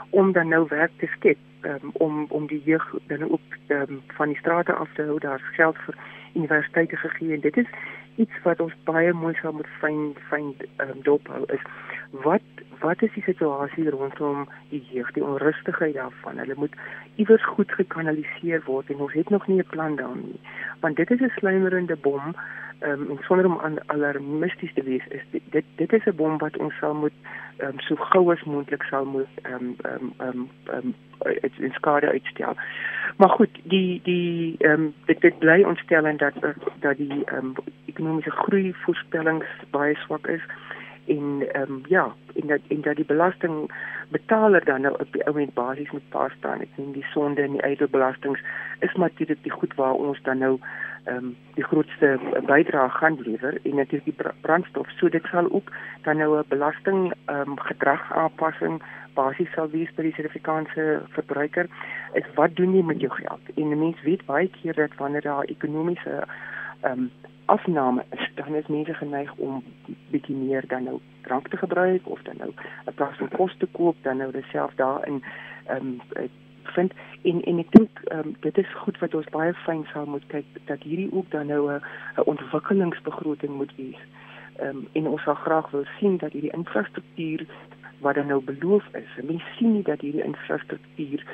[0.10, 4.28] om dan nou werk te skep um, om om die jeug dan ook um, van
[4.28, 5.20] die strate af te hou.
[5.20, 5.96] Daar's geld vir
[6.34, 7.68] universiteite gegee en dit is
[8.16, 11.66] iets wat ons baie mooi sal moet fyn fyn um, dophou is.
[12.12, 12.42] Wat
[12.80, 16.38] wat is die situasie rondom die jeug die onrustigheid daarvan?
[16.38, 16.76] Hulle moet
[17.16, 20.42] iewers goed gekanaliseer word en ons het nog nie 'n plan daarin nie
[20.80, 22.36] want dit is 'n sluimerende bom
[22.82, 26.58] um, en sonder om alarmisties te wees is dit dit, dit is 'n bom wat
[26.58, 27.18] ons sal moet
[27.58, 30.94] um, so gou as moontlik sal moet ehm ehm ehm ehm
[31.58, 32.56] in skade uitstel.
[33.18, 36.34] Maar goed, die die ehm um, dit dit bly ontstellend dat
[36.80, 37.54] dat die ehm um,
[37.86, 40.42] ekonomiese groei voorspellings baie swak is
[41.08, 45.40] en ehm um, ja, en dat en dat die belastingbetaler dan nou op die ou
[45.40, 46.62] end basies moet pas staan.
[46.62, 48.40] Ek sien die sonde en die eidelbelastings
[48.80, 50.60] is natuurlik die goed waar ons dan nou
[51.08, 54.90] ehm um, die grootste bydrae gaan lewer en natuurlik die brandstof.
[55.00, 55.72] So dit sal ook
[56.04, 58.82] dan nou 'n belasting ehm um, gedrag aanpassing
[59.14, 61.70] basies sal wees by die Suid-Afrikaanse verbruiker.
[62.14, 63.42] Is wat doen jy met jou geld?
[63.56, 66.24] En mense weet baie keer dat wanneer daar ekonomiese
[66.82, 67.12] ehm um,
[67.46, 69.64] afname is, dan is mense geneig om
[70.12, 72.52] bietjie meer dan nou drank te gebruik of dan nou
[72.86, 75.24] 'n plaas van kos te koop, dan nou self daarin
[75.66, 76.30] ehm um,
[76.76, 80.28] vind en en ek dink um, dit is goed wat ons baie fyn sal moet
[80.34, 81.82] kyk dat hierdie ook dan nou 'n
[82.26, 84.02] ontwikkelingsbegroting moet wees.
[84.60, 87.46] Ehm um, en ons sal graag wil sien dat hierdie infrastruktuur
[88.00, 91.26] wat dan nou beloof is, mense sien nie dat hierdie infrastruktuur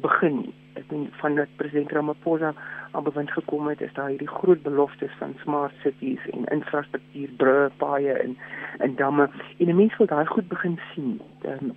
[0.00, 0.54] begin nie.
[0.74, 2.54] Ek dink van dat president Ramaphosa
[2.90, 7.70] aan bewind gekom het, is daar hierdie groot beloftes van smart cities en infrastruktuur, brûe,
[7.82, 8.36] paaie en
[8.78, 9.28] en damme.
[9.58, 11.20] En mense wil daai goed begin sien.
[11.44, 11.72] Um,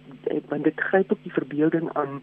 [0.48, 2.22] want dit gryp op die verbeelding aan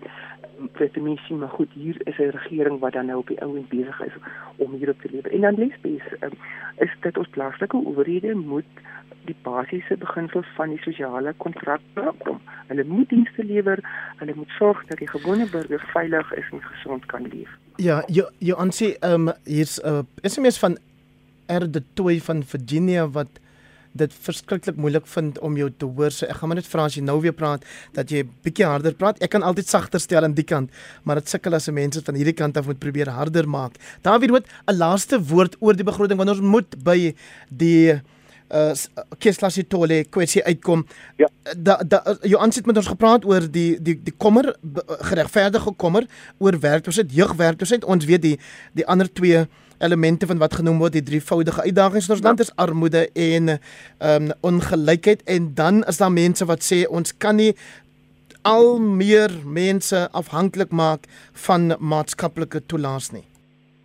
[0.79, 3.67] die mense, maar goed, hier is 'n regering wat dan nou op die ou en
[3.69, 4.17] besig is
[4.57, 5.31] om hierop te lewe.
[5.31, 5.75] En dan lees
[6.21, 6.31] um,
[6.77, 8.65] is dit ons plaaslike owerhede moet
[9.25, 12.41] die basiese beginsels van die sosiale kontrak bekom.
[12.67, 13.81] Hulle moet dienste lewer,
[14.17, 17.51] hulle moet sorg dat die gewone burger veilig is en gesond kan leef.
[17.77, 20.79] Ja, jy jy aansê ehm um, hier's 'n uh, SMS van
[21.47, 23.41] Erde Toy van Virginia wat
[23.95, 26.13] dit verskriklik moeilik vind om jou te hoor.
[26.15, 27.65] So ek gaan maar net vra as jy nou weer praat
[27.97, 29.21] dat jy bietjie harder praat.
[29.23, 30.73] Ek kan altyd sagter stel aan die kant,
[31.05, 33.79] maar dit sukkel as mense van hierdie kant af moet probeer harder maak.
[34.05, 37.15] Weer wat 'n laaste woord oor die begroting wanneer ons moet by
[37.51, 38.01] die
[38.53, 38.75] uh
[39.19, 40.85] Keslasi Tole kwessie uitkom.
[41.19, 41.29] Ja.
[41.57, 44.55] Da da jou aansit met ons gepraat oor die die die kommer
[45.09, 46.07] geregverdige kommer
[46.39, 47.85] oor werkloosheid, jeugwerkloosheid.
[47.85, 48.39] Ons weet die
[48.73, 49.47] die ander twee
[49.79, 52.29] elemente van wat genoem word die drievoudige uitdagings in ons ja.
[52.29, 57.17] land is armoede en ehm um, ongelykheid en dan is daar mense wat sê ons
[57.17, 57.55] kan nie
[58.43, 61.07] al meer mense afhanklik maak
[61.47, 63.25] van maatskaplike toelaas nie.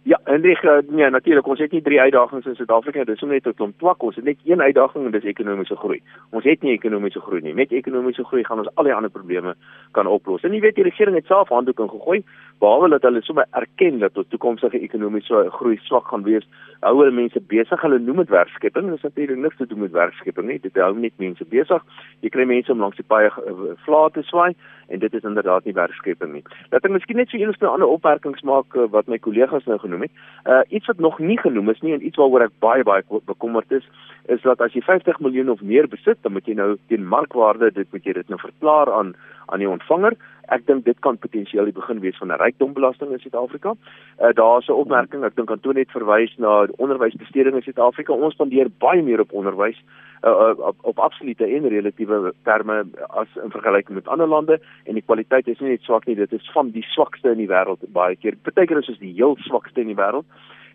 [0.10, 3.46] Ja, en ek uh, nee, natuurlik, ons het nie drie uitdagings in Suid-Afrika, dis net
[3.46, 4.02] 'n klomp twak.
[4.04, 6.00] Ons het net een uitdaging en dis ekonomiese groei.
[6.32, 7.54] Ons het nie ekonomiese groei nie.
[7.54, 9.54] Met ekonomiese groei gaan ons al die ander probleme
[9.92, 10.44] kan oplos.
[10.44, 12.24] En jy weet die regering het self handdoek ingegooi,
[12.60, 16.48] behalwe dat hulle sommer erken dat ons toekomstige ekonomiese groei swak gaan wees.
[16.84, 17.82] Hou hulle mense besig.
[17.82, 18.90] Hulle noem dit werkskepping.
[18.90, 20.60] Dit is natuurlik niks te doen met werkskepping nie.
[20.64, 21.86] Dit hou net mense besig.
[22.24, 24.54] Jy kry mense om langs die paaie uh, vlae te swaai
[24.90, 26.44] en dit is inderdaad nie werkskepping nie.
[26.74, 29.80] Dat ek miskien net so een of ander opmerkings maak uh, wat my kollegas nou
[29.80, 30.24] genoem het.
[30.46, 33.72] Uh iets wat nog nie genoem is nie en iets waaroor ek baie baie bekommerd
[33.72, 33.86] is,
[34.30, 37.72] is dat as jy 50 miljoen of meer besit, dan moet jy nou teen markwaarde
[37.74, 39.16] dit moet jy dit nou verklaar aan
[39.50, 40.14] aan die ontvanger.
[40.54, 43.74] Ek dink dit kan potensieel die begin wees van 'n rykdombelasting in Suid-Afrika.
[44.22, 48.14] Uh daar's 'n opmerking, ek dink Antonie het verwys na onderwysbesteding in Suid-Afrika.
[48.14, 49.78] Ons spandeer baie meer op onderwys
[50.24, 55.06] uh, op, op absolute en relatiewe terme as in vergelyking met ander lande en die
[55.06, 58.16] kwaliteit is nie net swak nie, dit is van die swakste in die wêreld baie
[58.16, 58.36] keer.
[58.44, 60.26] Partykeer is ons die heel swakste in die wêreld.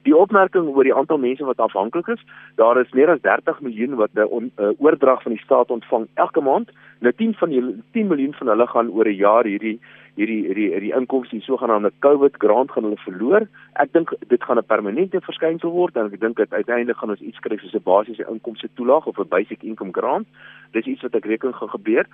[0.04, 2.20] Die opmerking oor die aantal mense wat afhanklik is,
[2.60, 6.40] daar is meer as 30 miljoen wat 'n uh, oordrag van die staat ontvang elke
[6.40, 6.70] maand.
[7.00, 9.80] Nou 10 van die 10 miljoen van hulle gaan oor 'n jaar hierdie
[10.14, 13.48] hierdie hierdie hierdie inkomste, die sogenaamde COVID grant gaan hulle verloor.
[13.72, 17.20] Ek dink dit gaan 'n permanente verskynsel word en ek dink dit uiteindelik gaan ons
[17.20, 20.26] iets kry soos 'n basiese inkomste toelaag of 'n basic income grant.
[20.72, 22.06] Dis iets wat ek reken gaan gebeur.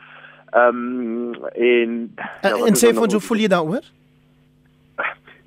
[0.53, 3.85] Ehm um, en ja, en sê vir ons hoe voel jy daaroor?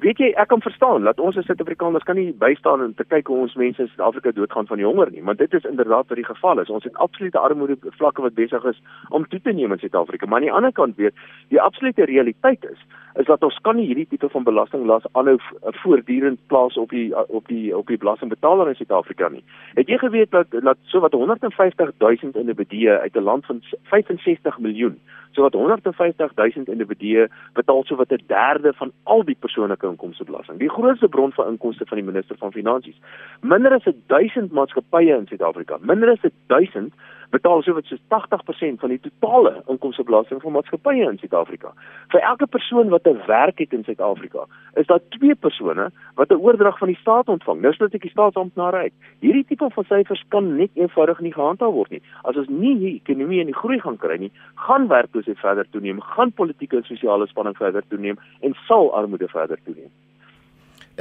[0.04, 3.30] Weet jy ek kan verstaan dat ons as Suid-Afrikaners kan nie bystaan en te kyk
[3.32, 6.20] hoe ons mense in Suid-Afrika doodgaan van die honger nie, want dit is inderdaad wat
[6.20, 6.72] die geval is.
[6.74, 8.82] Ons het absolute armoede vlakke wat besig is
[9.16, 11.16] om toe te neem in Suid-Afrika, maar aan die ander kant weet
[11.54, 12.84] die absolute realiteit is
[13.22, 15.36] is dat ons kan nie hierdie tipe van belastinglas aanhou
[15.84, 19.44] voortdurend plaas op die op die op die belastingbetaler in Suid-Afrika nie.
[19.78, 24.60] Het jy geweet dat dat so wat 150 000 individue uit 'n land van 65
[24.60, 25.00] miljoen,
[25.34, 30.60] so wat 150 000 individue betaal so wat 'n derde van al die persoonlike inkomstebelasting.
[30.60, 33.00] Die grootste bron van inkomste van die minister van finansies.
[33.42, 36.94] Minder as 1000 maatskappye in Suid-Afrika, minder as 1000
[37.34, 41.74] betaal so wat so 80% van die totale inkomstebelasting van maatskappye in Suid-Afrika.
[42.14, 44.46] Vir elke persoon wat 'n werk het in Suid-Afrika,
[44.82, 47.62] is daar twee persone wat 'n oordrag van die staat ontvang.
[47.62, 48.94] Nou sluit ek die staatsamptenare uit.
[49.20, 52.02] Hierdie tipe van syfers kan net eenvoudig nie gehandhaaf word nie.
[52.22, 56.02] As ons nie die ekonomie en die groei gaan kry nie, gaan werkloosheid verder toeneem,
[56.02, 59.90] gaan politieke en sosiale spanning verder toeneem en sal armoede verder toeneem.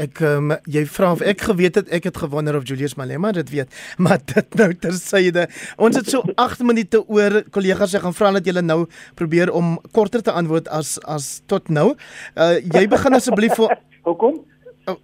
[0.01, 3.51] Ek um, jy vra of ek geweet het ek het gewonder of Julius Malema dit
[3.53, 3.73] weet
[4.05, 5.49] maar dit nou tersyde.
[5.77, 8.87] Ons het so 8 minute oor kollegas ek gaan vra dat julle nou
[9.19, 11.93] probeer om korter te antwoord as as tot nou.
[12.37, 13.77] Uh, jy begin asseblief vir
[14.09, 14.41] hoekom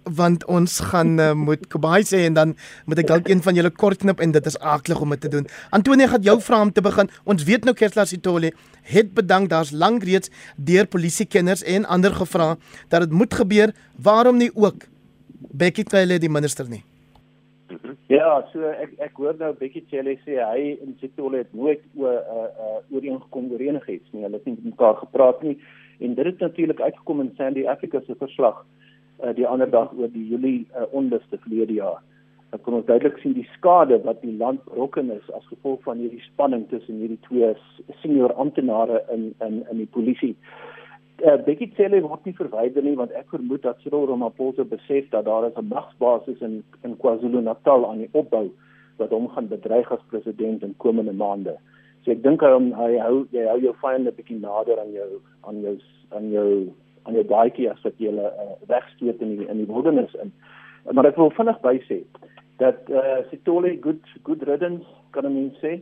[0.03, 2.55] want ons gaan uh, moet goodbye sê en dan
[2.85, 5.31] moet ek dalk een van julle kort knip en dit is aaklig om dit te
[5.31, 5.47] doen.
[5.75, 7.09] Antonie gaan jou vra om te begin.
[7.23, 8.51] Ons weet nou Kersla Sitole
[8.89, 12.55] het bedank daar's lank reeds deur polisiekenners en ander gevra
[12.89, 13.73] dat dit moet gebeur.
[13.95, 14.87] Waarom nie ook
[15.51, 16.83] Becky Cele die minister nie?
[18.09, 22.17] Ja, so ek ek hoor nou Becky Cele sê hy en Sitole het nooit oor
[22.17, 24.25] uh, uh, ooreengekom oor enigiets nie.
[24.25, 25.59] Hulle het nie met mekaar gepraat nie
[25.99, 28.63] en dit het natuurlik uitgekom in Sandy Africa se verslag
[29.23, 32.01] uh, die ander dag oor die Julie uh, onluste verlede jaar.
[32.55, 35.99] Ek kon ons duidelik sien die skade wat die land berokken is as gevolg van
[36.01, 37.51] hierdie spanning tussen hierdie twee
[38.01, 40.35] senior amptenare in in in die polisie.
[41.19, 45.27] Uh, Becky Cele word nie verwyder nie want ek vermoed dat Cyril Ramaphosa besef dat
[45.27, 48.49] daar 'n magsbasis in in KwaZulu-Natal aan die opbou
[48.97, 51.57] wat hom gaan bedreig as president in komende maande.
[52.03, 52.51] So ek dink hy
[52.81, 55.75] hy hou jy hou jou vyande bietjie nader aan jou aan jou
[56.15, 56.73] aan jou
[57.09, 60.33] aan jou baadjie as wat jy hulle uh, wegstoot in die in die wildernis in.
[60.93, 62.03] Maar ek wil vinnig by sê
[62.61, 64.85] dat eh uh, Sitole good good riddance
[65.15, 65.73] kan ek net sê.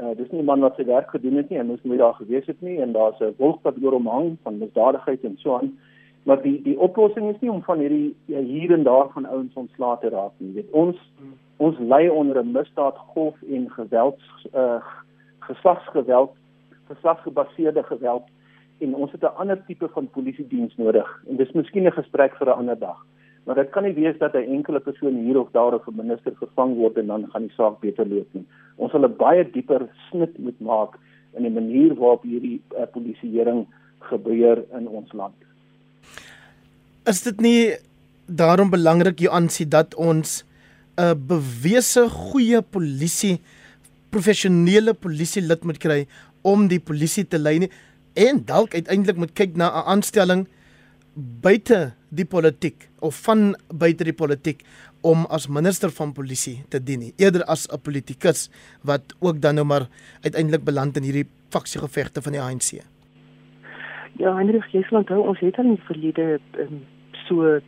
[0.00, 2.18] Eh uh, dis nie man wat sy werk gedoen het nie en moes nooit daar
[2.18, 5.58] gewees het nie en daar's 'n wolk wat oor hom hang van misdadigheid en so
[5.58, 5.72] aan.
[6.24, 9.54] Maar die die oplossing is nie om van hierdie ja, hier en daar van ouens
[9.54, 10.54] ontslae te raak nie.
[10.54, 10.96] Weet ons
[11.56, 14.82] ons lê onder 'n misdaadgolf en gewelds eh uh,
[15.38, 16.30] geslagsgeweld,
[16.88, 18.22] geslagsgebaseerde geweld
[18.82, 22.36] en ons het 'n ander tipe van polisie diens nodig en dis miskien 'n gesprek
[22.38, 22.98] vir 'n ander dag.
[23.44, 26.32] Maar dit kan nie wees dat 'n enkele persoon hier of daar of 'n minister
[26.38, 28.46] vervang word en dan gaan die saak beter loop nie.
[28.76, 30.98] Ons sal 'n baie dieper snit moet maak
[31.36, 33.66] in die manier waarop hierdie uh, polisieering
[33.98, 35.34] gebeur in ons land.
[37.06, 37.74] Is dit nie
[38.26, 40.44] daarom belangrik jy aansien dat ons
[40.96, 43.40] 'n bewese goeie polisie
[44.10, 46.06] professionele polisie lid moet kry
[46.42, 47.70] om die polisie te lei nie?
[48.14, 50.48] En dalk uiteindelik moet kyk na 'n aanstelling
[51.14, 54.64] buite die politiek of van buite die politiek
[55.02, 58.50] om as minister van polisie te dien nie eerder as 'n politikus
[58.82, 59.88] wat ook dan nou maar
[60.22, 62.80] uiteindelik beland in hierdie faksiegevegte van die ANC.
[64.18, 66.84] Ja, Hendrik, jy sê onthou ons het al in die verlede um,
[67.26, 67.60] so uh,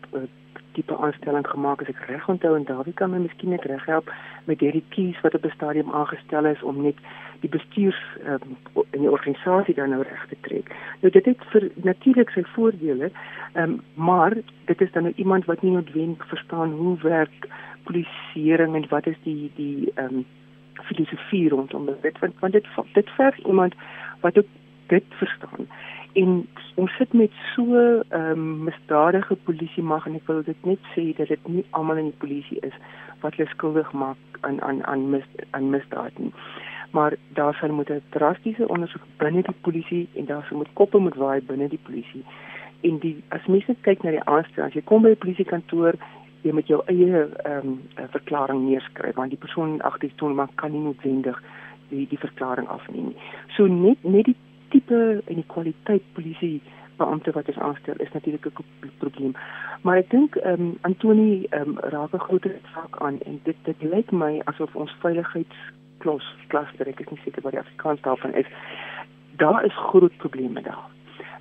[0.76, 4.10] tipe aanstelling gemaak as ek reg onthou en Dawie kan my miskien net reghelp
[4.50, 6.98] met hierdie kies wat op 'n stadium aangestel is om net
[7.40, 8.56] die bestuurs um,
[8.96, 10.70] in die organisasie dan nou reg te trek.
[11.02, 13.10] Nou dit het vir natuurlik sy voordele,
[13.54, 17.48] um, maar dit is dan nou iemand wat nie noodwendig verstaan hoe werk
[17.84, 20.26] polisieering en wat is die die ehm um,
[20.84, 23.74] filosofie rondom dit want, want dit dit verg iemand
[24.20, 24.46] wat ook
[24.86, 25.68] dit verstaan
[26.14, 30.78] en ons sit met so 'n um, misdadige polisie mag en ek wil dit net
[30.94, 32.76] sê dat dit nie almal in die polisie is
[33.20, 36.32] wat hulle skuldig maak aan aan aan mis aan misdaad nie.
[36.90, 40.98] Maar daar sal moet 'n drastiese ondersoek binne die polisie en daar sal moet koppe
[40.98, 42.24] moet waai binne die polisie.
[42.80, 45.94] En die as mense kyk na die aanstelling, as jy kom by 'n polisiekantoor
[46.42, 50.72] jy met jou eie ehm um, verklaring neerskryf want die persoon agter die toonbank kan
[50.72, 51.42] nie noodwendig
[51.88, 53.14] die die verklaring afneem.
[53.56, 54.36] So net net die
[54.74, 56.58] tipe en die kwaliteit polisie
[56.98, 59.34] beampte wat ons aanstel is natuurlik 'n probleem.
[59.82, 63.56] Maar ek dink ehm um, Antoni ehm um, raak 'n groot saak aan en dit
[63.64, 68.34] dit lyk my asof ons veiligheidsklos klaster ek is nie seker wat die Afrikaans daarvan
[68.34, 68.46] is.
[69.36, 70.86] Daar is groot probleme daar.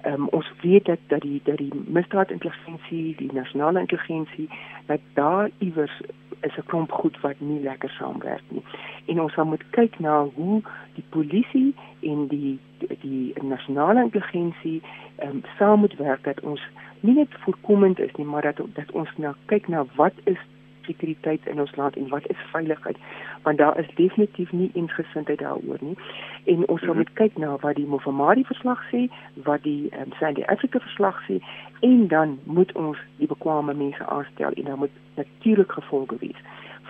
[0.04, 4.49] Ehm um, ons weet dat dat die dat die misdaadintelligensie, die nasionale intelligensie
[4.86, 6.01] dat daar iewers
[6.39, 8.64] is 'n klomp goed wat nie lekker saamwerk nie.
[9.06, 10.62] En ons moet kyk na hoe
[10.93, 12.60] die polisie en die
[13.01, 14.82] die, nasionale intelligensie
[15.16, 16.62] ehm um, saam moet werk dat ons
[16.99, 20.39] nie net voorkomend is nie, maar dat dat ons nou kyk na wat is
[20.86, 22.97] sekuriteit in ons land en wat is veiligheid?
[23.43, 25.97] Want daar is definitief nie ingesindheid daaroor nie.
[26.45, 27.13] En ons moet mm -hmm.
[27.13, 29.09] kyk na wat die Mofamadi verslag sê
[29.43, 31.43] wat die um, Sandy Africa verslag sê.
[31.79, 36.41] En dan moet ons die bekwame mense aanstel en dan moet natuurlik gevolge wees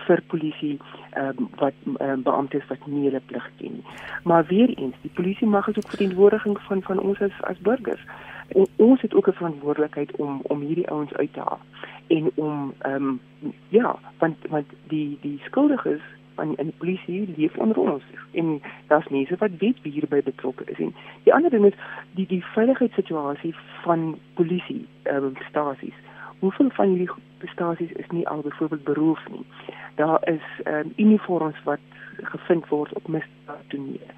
[0.06, 0.78] vir polisie
[1.16, 3.84] um, wat um, beamptes wat nie hulle plig doen nie.
[4.22, 8.04] Maar weer eens die polisie mag ook verteenwoordiging van van ons as as burgers.
[8.48, 11.60] En ons het ook 'n verantwoordelikheid om om hierdie ouens uit te haal
[12.06, 13.20] en om ehm um,
[13.68, 16.00] ja want want die die skuldiges
[16.34, 18.02] van in die polisie leef onder ons.
[18.32, 20.78] En daar's mense wat weet wie hierby betrokke is.
[20.78, 21.78] En die ander ding is
[22.10, 25.94] die die veiligheidssituasie van polisie ehm um, stasies
[26.38, 27.10] hoeveel van hierdie
[27.52, 29.46] stasies is nie al byvoorbeeld beroof nie
[29.94, 31.80] daar is ehm um, uniforms wat
[32.22, 34.12] gevind word op misdaadtonele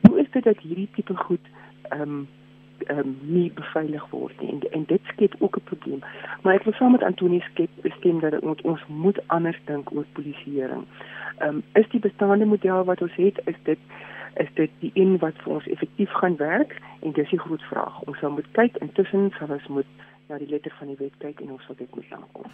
[0.00, 1.46] hoe is dit dat hierdie tipe goed
[1.88, 2.28] ehm um,
[2.86, 6.00] um, nie beveilig word nie en, en dit skep ook 'n probleem.
[6.42, 10.04] Maar ek wil saam met Antonie skep stem dat ons ons moet anders dink oor
[10.12, 10.84] polisieering.
[11.38, 13.78] Ehm um, is die bestaande model wat ons het is dit
[14.34, 18.00] is dit die een wat vir ons effektief gaan werk en dis die groot vraag.
[18.00, 19.92] Ons sal moet kyk intussen sal ons moet
[20.28, 22.48] na die letter van die wet kyk en ons sal dit moet aankom.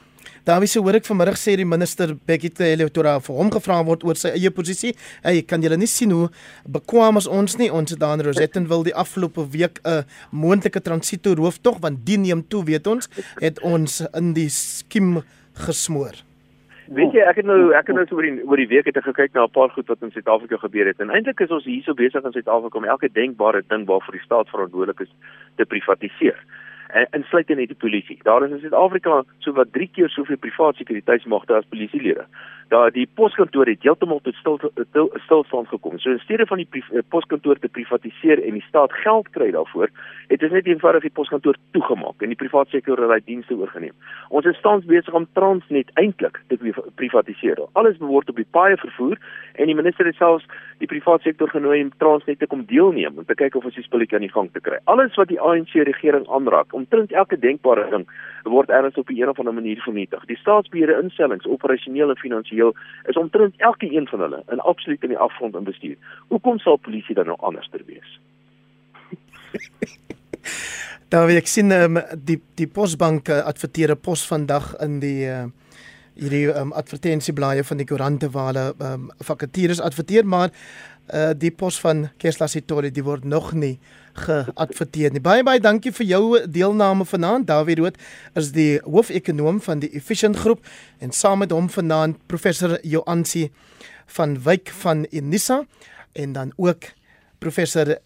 [0.47, 3.81] Daarby se hoor ek vanmiddag sê die minister Bekkie Cele toe daar vir hom gevra
[3.89, 4.93] word oor sy eie posisie.
[5.25, 6.29] Hy kan julle nie sien hoe
[6.77, 10.85] bekwam as ons nie ons het daar in Rosetten wil die afgelope week 'n moontlike
[10.87, 13.11] transito rooftog want die neem toe weet ons
[13.43, 15.25] het ons in die skiem
[15.67, 16.15] gesmoor.
[16.87, 18.97] Weet jy, ek het nou ek het nou so oor die oor die week het
[18.97, 21.01] ek gekyk na 'n paar goed wat in Suid-Afrika gebeur het.
[21.01, 24.49] En eintlik is ons hierso besig in Suid-Afrika om elke denkbare ding waarvoor die staat
[24.49, 25.11] verantwoordelik is
[25.57, 26.64] te privatiseer en
[26.95, 28.19] insluitend net die polisie.
[28.23, 32.27] Daar is in Suid-Afrika so wat 3 keer soveel privaat sekuriteitsmagte as polisielede.
[32.69, 34.59] Daar die poskantoor het heeltemal tot stil
[35.25, 35.99] stilstand gekom.
[35.99, 39.91] So in steede van die eh, poskantoor te privatiseer en die staat geld kry daarvoor,
[40.29, 43.95] het ons net eenvoudig die poskantoor toegemaak en die privaat sektor het daai dienste oorgeneem.
[44.29, 46.59] Ons is tans besig om Transnet eintlik te
[46.95, 47.61] privatiseer.
[47.73, 49.19] Alles behoort op die paaie vervoer
[49.55, 50.47] en die minister het selfs
[50.79, 53.85] die privaat sektor genooi om Transnet te kom deelneem om te kyk of ons die
[53.85, 54.81] spulletjie aan die gang te kry.
[54.91, 58.07] Alles wat die ANC regering aanraak, omtrent elke denkbare ding
[58.45, 60.25] word erns op 'n of ander manier vernietig.
[60.25, 62.75] Die staatsbeheerde instellings, operasioneel en finansiëel,
[63.05, 65.97] is omtrent elke een van hulle in absoluut in die afgrond bestuur.
[66.29, 68.21] Hoekom sal polisie dan nou anders ter wees?
[71.09, 75.45] Daar ek sien um, die die posbank uh, adverteer 'n pos vandag in die uh,
[76.15, 81.81] hierdie um, advertensieblaaie van die koerante waar hulle um, vakatures adverteer maar uh, die pos
[81.81, 83.79] van Kesla Sitori die word nog nie
[84.19, 85.23] geadverteer nie.
[85.23, 87.47] Baie baie dankie vir jou deelname vanaand.
[87.49, 87.99] Dawie Rood
[88.39, 90.65] is die hoofekonoom van die Efficient Groep
[90.99, 93.51] en saam met hom vanaand professor Joansi
[94.17, 95.65] van Wyk van Unisa
[96.13, 96.91] en dan ook
[97.39, 97.97] professor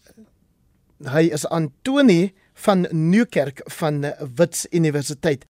[1.06, 4.02] hy is Antoni van Nieuwkerk van
[4.34, 5.44] Wits Universiteit.